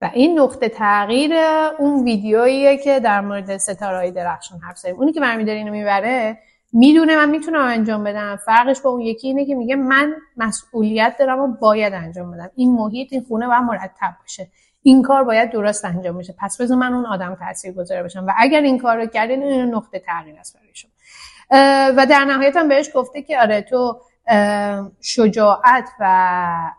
و 0.00 0.10
این 0.14 0.38
نقطه 0.38 0.68
تغییر 0.68 1.34
اون 1.78 2.04
ویدیوییه 2.04 2.76
که 2.76 3.00
در 3.00 3.20
مورد 3.20 3.56
ستاره 3.56 4.10
درخشان 4.10 4.60
حرف 4.60 4.78
زدیم. 4.78 4.96
اونی 4.96 5.12
که 5.12 5.20
برمیداره 5.20 5.58
اینو 5.58 5.72
می‌بره 5.72 6.38
می‌دونه 6.72 7.16
من 7.16 7.30
می‌تونم 7.30 7.64
انجام 7.64 8.04
بدم. 8.04 8.36
فرقش 8.36 8.80
با 8.80 8.90
اون 8.90 9.00
یکی 9.00 9.26
اینه 9.26 9.44
که 9.44 9.54
میگه 9.54 9.76
من 9.76 10.14
مسئولیت 10.36 11.16
دارم 11.18 11.40
و 11.40 11.48
باید 11.48 11.92
انجام 11.92 12.30
بدم. 12.30 12.50
این 12.54 12.72
محیط 12.72 13.12
این 13.12 13.22
خونه 13.28 13.46
باید 13.46 13.62
مرتب 13.62 14.14
باشه. 14.20 14.48
این 14.82 15.02
کار 15.02 15.24
باید 15.24 15.50
درست 15.50 15.84
انجام 15.84 16.18
بشه. 16.18 16.34
پس 16.38 16.60
بذار 16.60 16.78
من 16.78 16.94
اون 16.94 17.06
آدم 17.06 17.34
تاثیر 17.34 17.72
گذاره 17.72 18.02
باشم 18.02 18.26
و 18.26 18.32
اگر 18.38 18.60
این 18.60 18.78
کار 18.78 18.96
رو 18.96 19.06
کردین 19.06 19.42
این 19.42 19.74
نقطه 19.74 19.98
تغییر 19.98 20.36
است 20.38 20.56
برای 20.56 20.74
شما. 20.74 20.90
و 21.96 22.06
در 22.10 22.24
نهایت 22.24 22.56
هم 22.56 22.68
بهش 22.68 22.90
گفته 22.94 23.22
که 23.22 23.40
آره 23.40 23.62
تو 23.62 24.00
شجاعت 25.00 25.88
و 26.00 26.70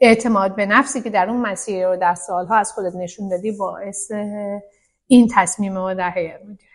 اعتماد 0.00 0.56
به 0.56 0.66
نفسی 0.66 1.02
که 1.02 1.10
در 1.10 1.28
اون 1.28 1.40
مسیر 1.40 1.88
رو 1.88 1.96
در 1.96 2.14
سالها 2.14 2.56
از 2.56 2.72
خودت 2.72 2.94
نشون 2.94 3.28
دادی 3.28 3.52
باعث 3.52 4.12
این 5.06 5.30
تصمیم 5.34 5.72
ما 5.72 5.94
در 5.94 6.10
هیئت 6.10 6.40
مدیره 6.42 6.72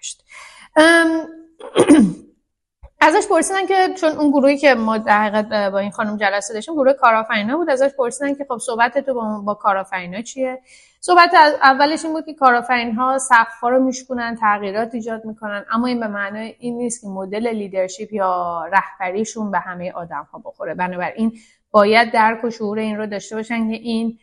ازش 3.01 3.27
پرسیدن 3.29 3.65
که 3.65 3.93
چون 4.01 4.11
اون 4.11 4.31
گروهی 4.31 4.57
که 4.57 4.73
ما 4.73 4.97
در 4.97 5.21
حقیقت 5.21 5.71
با 5.71 5.79
این 5.79 5.91
خانم 5.91 6.17
جلسه 6.17 6.53
داشتیم 6.53 6.73
گروه 6.73 6.93
کارآفرینا 6.93 7.57
بود 7.57 7.69
ازش 7.69 7.89
پرسیدن 7.97 8.35
که 8.35 8.45
خب 8.49 8.57
صحبت 8.57 8.97
تو 8.97 9.13
با, 9.13 9.41
با 9.45 9.53
کارآفرینا 9.53 10.21
چیه؟ 10.21 10.61
صحبت 10.99 11.33
اولش 11.61 12.05
این 12.05 12.13
بود 12.13 12.25
که 12.25 12.33
کارآفرین 12.33 12.95
ها 12.95 13.17
سقف 13.17 13.63
رو 13.63 13.79
میشکنن 13.79 14.35
تغییرات 14.35 14.95
ایجاد 14.95 15.25
می‌کنن 15.25 15.65
اما 15.71 15.87
این 15.87 15.99
به 15.99 16.07
معنای 16.07 16.55
این 16.59 16.77
نیست 16.77 17.01
که 17.01 17.07
مدل 17.07 17.47
لیدرشپ 17.47 18.13
یا 18.13 18.63
رهبریشون 18.73 19.51
به 19.51 19.59
همه 19.59 19.91
آدم 19.91 20.27
ها 20.31 20.41
بخوره. 20.45 20.73
بنابراین 20.73 21.33
باید 21.71 22.11
درک 22.11 22.43
و 22.43 22.49
شعور 22.49 22.79
این 22.79 22.97
رو 22.97 23.07
داشته 23.07 23.35
باشن 23.35 23.69
که 23.69 23.75
این 23.75 24.19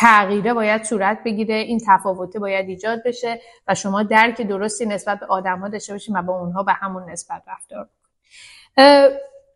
تغییره 0.00 0.54
باید 0.54 0.82
صورت 0.84 1.18
بگیره 1.24 1.54
این 1.54 1.80
تفاوته 1.86 2.38
باید 2.38 2.68
ایجاد 2.68 3.02
بشه 3.04 3.40
و 3.68 3.74
شما 3.74 4.02
درک 4.02 4.42
درستی 4.42 4.86
نسبت 4.86 5.20
به 5.20 5.26
آدم 5.26 5.58
ها 5.58 5.68
داشته 5.68 5.92
باشین 5.92 6.16
و 6.16 6.22
با 6.22 6.40
اونها 6.40 6.62
به 6.62 6.72
همون 6.72 7.10
نسبت 7.10 7.42
رفتار 7.48 7.88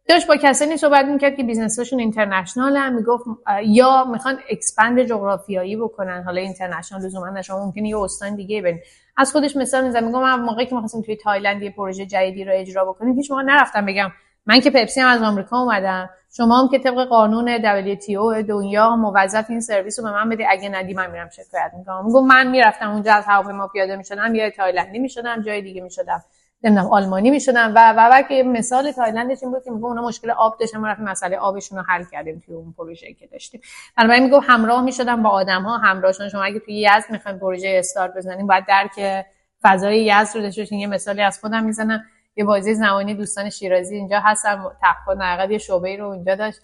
داشت 0.09 0.27
با 0.27 0.37
کسانی 0.37 0.77
صحبت 0.77 1.05
می‌کرد 1.05 1.37
که 1.37 1.43
business 1.43 1.80
شون 1.80 1.99
international 1.99 2.77
هم 2.77 2.95
می‌گفت 2.95 3.25
یا 3.65 4.05
می‌خوان 4.05 4.39
expand 4.51 5.03
جغرافیایی 5.03 5.77
بکنن 5.77 6.23
حالا 6.23 6.41
international 6.41 7.03
لزوما 7.03 7.43
شما 7.43 7.65
ممکنه 7.65 7.89
یه 7.89 7.99
استان 7.99 8.37
دیگه 8.37 8.63
برین. 8.63 8.81
از 9.17 9.33
خودش 9.33 9.57
مثال 9.57 9.85
می‌زنم 9.85 10.07
میگم 10.07 10.23
من 10.23 10.41
موقعی 10.41 10.67
که 10.67 10.75
می‌خواستیم 10.75 11.03
توی 11.03 11.17
تایلند 11.17 11.63
یه 11.63 11.71
پروژه 11.71 12.07
جدیدی 12.07 12.45
رو 12.45 12.53
اجرا 12.55 12.85
بکنیم 12.85 13.15
هیچ 13.15 13.31
موقع 13.31 13.43
نرفتم 13.43 13.87
بگم 13.87 14.13
من 14.47 14.61
که 14.61 14.71
پپسی 14.71 15.01
هم 15.01 15.09
از 15.09 15.23
آمریکا 15.23 15.59
اومدم. 15.59 16.11
شما 16.37 16.61
هم 16.61 16.69
که 16.69 16.79
طبق 16.79 17.05
قانون 17.09 17.59
WTO 17.59 18.45
دنیا 18.49 18.97
موظف 18.97 19.47
این 19.49 19.61
سرویس 19.61 19.99
رو 19.99 20.05
به 20.05 20.13
من 20.13 20.29
بدی. 20.29 20.45
اگه 20.51 20.69
ندی 20.69 20.95
من 20.95 21.11
میرم 21.11 21.29
شکایت 21.29 21.71
می‌کنم. 21.79 22.07
میگم 22.07 22.25
من 22.25 22.47
می‌رفتم 22.47 22.91
اونجا 22.91 23.15
از 23.15 23.25
هواپیما 23.27 23.69
پیاده 23.69 23.97
می‌شدم. 23.97 24.35
یا 24.35 24.51
تایلندی 24.51 24.99
می‌شدم 24.99 25.43
جای 25.43 25.63
دیگه 25.63 25.81
می‌شدم. 25.83 26.25
نمی‌دونم 26.65 26.87
آلمانی 26.87 27.31
می‌شدم. 27.31 27.73
و 27.75 27.93
و, 27.97 28.09
و 28.13 28.23
که 28.23 28.43
مثال 28.43 28.93
تایلندش 28.93 29.39
این 29.43 29.53
بود 29.53 29.65
که 29.65 29.71
میگم 29.71 29.85
اونا 29.85 30.03
مشکل 30.03 30.31
آب 30.31 30.57
داشتن. 30.61 30.79
ما 30.79 30.89
رفتیم 30.89 31.05
مسئله 31.05 31.37
آبشون 31.37 31.79
رو 31.79 31.85
حل 31.89 32.05
کردیم 32.13 32.43
توی 32.47 32.55
اون 32.55 32.75
پروژه 32.79 33.15
که 33.15 33.27
داشتیم. 33.27 33.61
بنابراین 33.97 34.23
میگم 34.25 34.41
همراه 34.41 34.83
می‌شدم 34.83 35.23
با 35.23 35.31
آدم 35.31 35.63
ها 35.63 35.79
همراهشون. 35.79 36.29
شما 36.29 36.43
اگه 36.43 36.59
توی 36.59 36.81
یزد 36.81 37.11
می‌خواین 37.11 37.39
پروژه 37.39 37.75
استارت 37.79 38.15
بزنیم 38.17 38.47
باید 38.47 38.65
درک 38.69 39.25
فضای 39.63 40.05
یزد 40.05 40.37
رو 40.37 40.43
داشته 40.43 40.75
یه 40.77 40.87
مثالی 40.87 41.23
از 41.23 41.41
خودم 41.41 41.65
می‌زنم. 41.65 42.05
یه 42.37 42.45
بازی 42.45 42.75
زمانی 42.75 43.15
دوستان 43.15 43.51
شیرازی 43.51 43.97
اینجا 43.97 44.21
هستن 44.21 44.65
تقوا 44.81 45.15
نقد 45.15 45.51
یه 45.51 45.59
شعبه 45.59 45.97
رو 45.97 46.07
اونجا 46.07 46.35
داشت. 46.35 46.61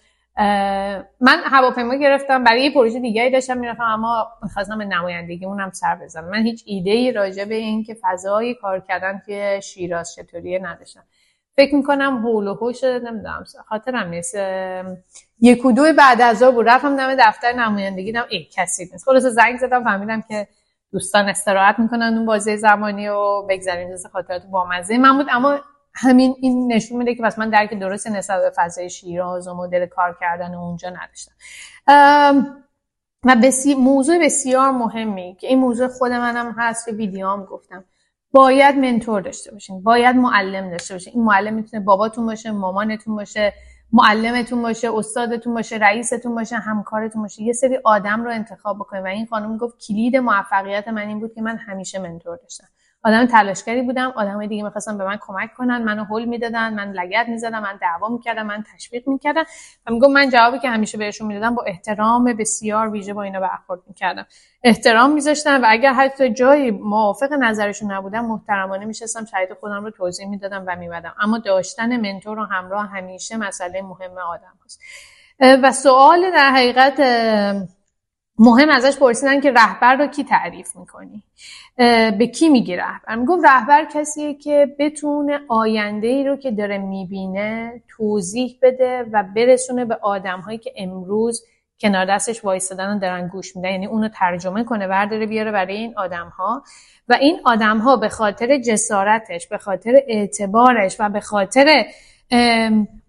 من 1.21 1.41
هواپیما 1.45 1.95
گرفتم 1.95 2.43
برای 2.43 2.63
یه 2.63 2.73
پروژه 2.73 2.99
دیگری 2.99 3.29
داشتم 3.29 3.57
می‌رفتم 3.57 3.83
اما 3.83 4.27
می‌خواستم 4.43 4.77
به 4.77 4.85
نمایندگی 4.85 5.45
اونم 5.45 5.71
سر 5.71 5.95
بزنم. 5.95 6.29
من 6.29 6.43
هیچ 6.43 6.63
ایده 6.65 6.91
ای 6.91 7.11
راجع 7.11 7.45
به 7.45 7.55
این 7.55 7.83
که 7.83 7.97
فضای 8.01 8.53
کار 8.53 8.79
کردن 8.79 9.21
که 9.25 9.59
شیراز 9.63 10.13
چطوریه 10.15 10.59
نداشتم. 10.59 11.03
فکر 11.55 11.75
می‌کنم 11.75 12.17
هول 12.17 12.47
و 12.47 12.53
هوش 12.53 12.83
نمی‌دونم 12.83 13.43
خاطرم 13.67 14.09
نیست. 14.09 14.35
یک 15.41 15.65
و 15.65 15.71
دو 15.71 15.93
بعد 15.97 16.21
از 16.21 16.43
بود. 16.43 16.69
رفتم 16.69 16.97
دم 16.97 17.15
دفتر 17.19 17.53
نمایندگی 17.53 18.05
دیدم 18.05 18.25
ای 18.29 18.47
کسی 18.51 18.89
نیست. 18.91 19.05
خلاص 19.05 19.23
زنگ 19.23 19.57
زدم 19.57 19.83
فهمیدم 19.83 20.21
که 20.21 20.47
دوستان 20.91 21.29
استراحت 21.29 21.79
می‌کنن 21.79 22.13
اون 22.17 22.25
بازی 22.25 22.57
زمانی 22.57 23.07
و 23.07 23.45
بگذاریم 23.49 23.91
جز 23.91 24.05
خاطرات 24.05 24.45
بامزه 24.45 24.97
من 24.97 25.17
بود 25.17 25.27
اما 25.29 25.59
همین 25.93 26.35
این 26.41 26.73
نشون 26.73 26.97
میده 26.97 27.15
که 27.15 27.23
پس 27.23 27.39
من 27.39 27.49
درک 27.49 27.79
درست 27.79 28.07
نسبت 28.07 28.41
به 28.41 28.51
فضای 28.55 28.89
شیراز 28.89 29.47
و 29.47 29.53
مدل 29.53 29.85
کار 29.85 30.17
کردن 30.19 30.55
اونجا 30.55 30.89
نداشتم. 30.89 31.33
و 33.25 33.35
بسی... 33.43 33.75
موضوع 33.75 34.25
بسیار 34.25 34.71
مهمی 34.71 35.37
که 35.39 35.47
این 35.47 35.59
موضوع 35.59 35.87
خود 35.87 36.11
منم 36.11 36.55
هست 36.57 36.85
که 36.85 36.91
ویدیوام 36.91 37.45
گفتم. 37.45 37.83
باید 38.31 38.75
منتور 38.75 39.21
داشته 39.21 39.51
باشین 39.51 39.83
باید 39.83 40.15
معلم 40.15 40.69
داشته 40.69 40.93
باشین. 40.93 41.13
این 41.15 41.23
معلم 41.23 41.53
می‌تونه 41.53 41.83
باباتون 41.83 42.25
باشه 42.25 42.51
مامانتون 42.51 43.15
باشه 43.15 43.53
معلمتون 43.93 44.61
باشه 44.61 44.95
استادتون 44.95 45.53
باشه 45.53 45.75
رئیستون 45.75 46.35
باشه 46.35 46.55
همکارتون 46.55 47.21
باشه 47.21 47.41
یه 47.41 47.53
سری 47.53 47.79
آدم 47.83 48.23
رو 48.23 48.31
انتخاب 48.31 48.77
بکنید 48.77 49.03
و 49.03 49.07
این 49.07 49.25
خانم 49.25 49.57
گفت 49.57 49.87
کلید 49.87 50.17
موفقیت 50.17 50.87
من 50.87 51.07
این 51.07 51.19
بود 51.19 51.33
که 51.33 51.41
من 51.41 51.57
همیشه 51.57 51.99
منتور 51.99 52.37
داشتم. 52.37 52.67
آدم 53.03 53.25
تلاشگری 53.25 53.81
بودم 53.81 54.13
آدم 54.15 54.45
دیگه 54.45 54.63
می‌خواستن 54.63 54.97
به 54.97 55.05
من 55.05 55.17
کمک 55.21 55.53
کنن 55.53 55.83
منو 55.83 56.03
هول 56.03 56.25
می‌دادن 56.25 56.73
من 56.73 56.91
لگت 56.91 57.25
می‌زدم 57.29 57.59
من 57.59 57.79
دعوا 57.81 58.09
می‌کردم 58.09 58.45
من 58.45 58.63
تشویق 58.75 59.07
می‌کردم 59.07 59.43
و 59.87 59.91
میگم 59.91 60.11
من 60.11 60.29
جوابی 60.29 60.59
که 60.59 60.69
همیشه 60.69 60.97
بهشون 60.97 61.27
می‌دادم 61.27 61.55
با 61.55 61.63
احترام 61.63 62.23
بسیار 62.23 62.89
ویژه 62.89 63.13
با 63.13 63.23
اینا 63.23 63.39
برخورد 63.39 63.79
می‌کردم. 63.87 64.25
احترام 64.63 65.13
میذاشتم 65.13 65.61
و 65.61 65.65
اگر 65.69 65.93
حتی 65.93 66.33
جایی 66.33 66.71
موافق 66.71 67.33
نظرشون 67.33 67.91
نبودم 67.91 68.25
محترمانه 68.25 68.85
میشستم 68.85 69.25
شاید 69.25 69.53
خودم 69.53 69.83
رو 69.83 69.91
توضیح 69.91 70.27
می‌دادم 70.27 70.63
و 70.67 70.75
میمدم 70.75 71.15
اما 71.21 71.37
داشتن 71.37 71.97
منتور 71.97 72.39
و 72.39 72.45
همراه 72.45 72.87
همیشه 72.87 73.37
مسئله 73.37 73.81
مهم 73.81 74.17
آدم 74.17 74.53
هست 74.65 74.81
و 75.63 75.71
سوال 75.71 76.31
در 76.31 76.51
حقیقت 76.51 76.99
مهم 78.39 78.69
ازش 78.69 78.97
پرسیدن 78.97 79.41
که 79.41 79.51
رهبر 79.51 79.95
رو 79.95 80.07
کی 80.07 80.23
تعریف 80.23 80.75
می‌کنی؟ 80.75 81.23
به 81.77 82.27
کی 82.35 82.49
میگی 82.49 82.75
رهبر؟ 82.75 83.15
می‌گفت 83.15 83.45
رهبر 83.45 83.85
کسیه 83.85 84.33
که 84.33 84.75
بتونه 84.79 85.39
آینده 85.49 86.07
ای 86.07 86.23
رو 86.23 86.35
که 86.35 86.51
داره 86.51 86.77
می‌بینه 86.77 87.81
توضیح 87.97 88.57
بده 88.61 89.05
و 89.11 89.23
برسونه 89.35 89.85
به 89.85 89.97
آدم 90.01 90.39
هایی 90.39 90.57
که 90.57 90.73
امروز 90.77 91.43
کنار 91.81 92.05
دستش 92.05 92.45
وایستادن 92.45 92.95
و 92.95 92.99
دارن 92.99 93.27
گوش 93.27 93.55
میدن. 93.55 93.69
یعنی 93.69 93.85
اونو 93.85 94.09
ترجمه 94.09 94.63
کنه 94.63 94.87
برداره 94.87 95.25
بیاره 95.25 95.51
برای 95.51 95.75
این 95.75 95.93
آدم 95.97 96.27
ها 96.27 96.63
و 97.07 97.13
این 97.13 97.39
آدم 97.45 97.77
ها 97.77 97.95
به 97.95 98.09
خاطر 98.09 98.57
جسارتش 98.57 99.47
به 99.47 99.57
خاطر 99.57 100.01
اعتبارش 100.07 100.95
و 100.99 101.09
به 101.09 101.19
خاطر 101.19 101.85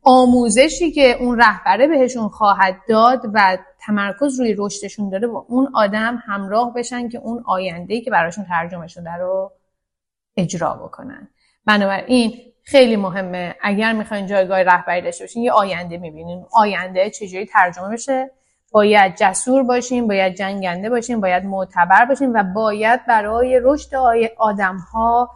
آموزشی 0.03 0.92
که 0.92 1.16
اون 1.20 1.38
رهبره 1.38 1.87
بهشون 1.87 2.29
خواهد 2.29 2.77
داد 2.88 3.20
و 3.35 3.59
تمرکز 3.87 4.40
روی 4.40 4.55
رشدشون 4.59 5.11
داره 5.11 5.27
با 5.27 5.47
اون 5.49 5.68
آدم 5.75 6.23
همراه 6.27 6.75
بشن 6.75 7.09
که 7.09 7.18
اون 7.18 7.42
آینده 7.47 8.01
که 8.01 8.11
براشون 8.11 8.45
ترجمه 8.45 8.87
شده 8.87 9.12
رو 9.12 9.53
اجرا 10.37 10.75
بکنن. 10.75 11.29
بنابراین 11.66 12.35
خیلی 12.64 12.97
مهمه 12.97 13.55
اگر 13.62 13.92
می‌خواین 13.92 14.27
جایگاه 14.27 14.62
رهبری 14.62 15.03
داشته 15.03 15.25
باشین 15.25 15.42
یه 15.42 15.53
آینده 15.53 15.99
می‌بینین. 15.99 16.45
آینده 16.53 17.11
چجوری 17.11 17.47
ترجمه 17.47 17.88
بشه؟ 17.88 18.31
باید 18.73 19.16
جسور 19.16 19.62
باشین 19.62 20.09
باید 20.09 20.35
جنگنده 20.35 20.90
باشین 20.90 21.21
باید 21.21 21.45
معتبر 21.45 22.05
باشین 22.05 22.33
و 22.33 22.42
باید 22.55 23.07
برای 23.07 23.61
رشد 23.62 23.95
آدم 24.38 24.77
ها 24.77 25.31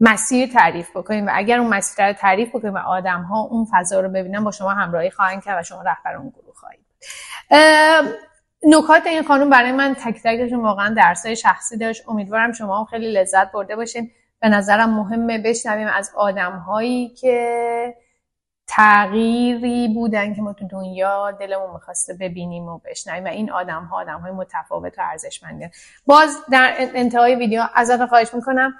مسیر 0.00 0.48
تعریف 0.48 0.96
بکنیم 0.96 1.26
و 1.26 1.30
اگر 1.34 1.58
اون 1.58 1.68
مسیر 1.68 2.06
رو 2.06 2.12
تعریف 2.12 2.48
بکنیم 2.48 2.74
و 2.74 2.78
آدم 2.78 3.22
ها 3.22 3.40
اون 3.40 3.66
فضا 3.72 4.00
رو 4.00 4.08
ببینن 4.08 4.44
با 4.44 4.50
شما 4.50 4.70
همراهی 4.70 5.10
خواهند 5.10 5.42
کرد 5.44 5.60
و 5.60 5.62
شما 5.62 5.82
رهبر 5.82 6.16
اون 6.16 6.32
نکات 8.66 9.06
این 9.06 9.22
خانم 9.22 9.50
برای 9.50 9.72
من 9.72 9.94
تک 9.94 10.20
تکشون 10.24 10.60
واقعا 10.60 10.94
درسای 10.94 11.36
شخصی 11.36 11.76
داشت. 11.76 12.08
امیدوارم 12.08 12.52
شما 12.52 12.78
هم 12.78 12.84
خیلی 12.84 13.12
لذت 13.12 13.52
برده 13.52 13.76
باشین. 13.76 14.10
به 14.40 14.48
نظرم 14.48 14.90
مهمه 14.90 15.38
بشنویم 15.38 15.88
از 15.88 16.12
آدم 16.16 16.52
هایی 16.52 17.08
که 17.08 17.94
تغییری 18.66 19.88
بودن 19.88 20.34
که 20.34 20.42
ما 20.42 20.52
تو 20.52 20.68
دنیا 20.68 21.30
دلمون 21.30 21.70
می‌خواسته 21.70 22.14
ببینیم 22.14 22.68
و 22.68 22.78
بشنویم 22.78 23.24
و 23.24 23.28
این 23.28 23.50
آدم 23.50 23.84
ها 23.84 23.96
آدم 23.96 24.20
های 24.20 24.32
متفاوت 24.32 24.98
و 24.98 25.02
ارزشمندی 25.02 25.68
باز 26.06 26.38
در 26.52 26.74
انتهای 26.78 27.34
ویدیو 27.34 27.62
ازتون 27.74 28.06
خواهش 28.06 28.34
می‌کنم 28.34 28.74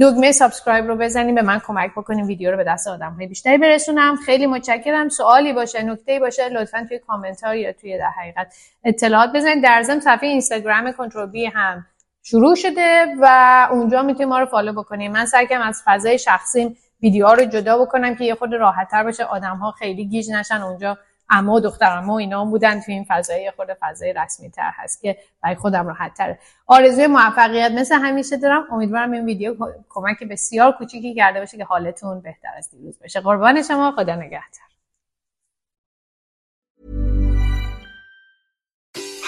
دکمه 0.00 0.32
subscribe 0.32 0.86
رو 0.86 0.96
بزنیم 0.96 1.34
به 1.34 1.42
من 1.42 1.58
کمک 1.58 1.90
بکنیم 1.90 2.26
ویدیو 2.26 2.50
رو 2.50 2.56
به 2.56 2.64
دست 2.64 2.88
آدم 2.88 3.12
های 3.12 3.26
بیشتری 3.26 3.58
برسونم. 3.58 4.16
خیلی 4.16 4.46
متشکرم. 4.46 5.08
سوالی 5.08 5.52
باشه 5.52 5.82
نکته 5.82 6.20
باشه 6.20 6.48
لطفا 6.48 6.86
توی 6.88 6.98
کامنت 6.98 7.44
ها 7.44 7.54
یا 7.54 7.72
توی 7.72 7.98
در 7.98 8.10
حقیقت 8.10 8.54
اطلاعات 8.84 9.30
بزنید. 9.34 9.64
در 9.64 9.82
ضمن 9.82 10.00
صفحه 10.00 10.28
اینستاگرام 10.28 10.92
کنترل 10.92 11.26
بی 11.26 11.46
هم 11.46 11.86
شروع 12.22 12.54
شده 12.54 13.06
و 13.20 13.68
اونجا 13.70 14.02
می‌تونید 14.02 14.28
ما 14.28 14.38
رو 14.38 14.46
فالو 14.46 14.72
بکنیم 14.72 15.12
من 15.12 15.26
سعی 15.26 15.46
از 15.54 15.82
فضای 15.84 16.18
شخصیم 16.18 16.76
ویدیو 17.02 17.28
رو 17.28 17.44
جدا 17.44 17.78
بکنم 17.78 18.14
که 18.14 18.24
یه 18.24 18.34
خود 18.34 18.54
راحت 18.54 18.90
تر 18.90 19.02
باشه. 19.02 19.24
آدم 19.24 19.56
ها 19.56 19.70
خیلی 19.70 20.04
گیج 20.04 20.30
نشن 20.30 20.62
اونجا 20.62 20.98
اما 21.30 21.52
و 21.52 21.60
دختر 21.60 21.98
اما 21.98 22.18
اینا 22.18 22.44
بودن 22.44 22.80
تو 22.80 22.92
این 22.92 23.04
فضای 23.08 23.50
خود 23.56 23.68
فضای 23.80 24.12
رسمی 24.12 24.50
تر 24.50 24.70
هست 24.74 25.02
که 25.02 25.16
برای 25.42 25.56
خودم 25.56 25.86
راحت 25.86 26.14
تره 26.14 26.38
آرزوی 26.66 27.06
موفقیت 27.06 27.70
مثل 27.72 27.94
همیشه 27.94 28.36
دارم 28.36 28.66
امیدوارم 28.72 29.12
این 29.12 29.24
ویدیو 29.24 29.56
کمک 29.88 30.24
بسیار 30.24 30.72
کوچیکی 30.72 31.14
کرده 31.14 31.40
باشه 31.40 31.56
که 31.56 31.64
حالتون 31.64 32.20
بهتر 32.20 32.48
از 32.56 32.70
دیروز 32.70 32.98
بشه 32.98 33.20
قربان 33.20 33.62
شما 33.62 33.92
خدا 33.92 34.14
نگهدار. 34.14 34.69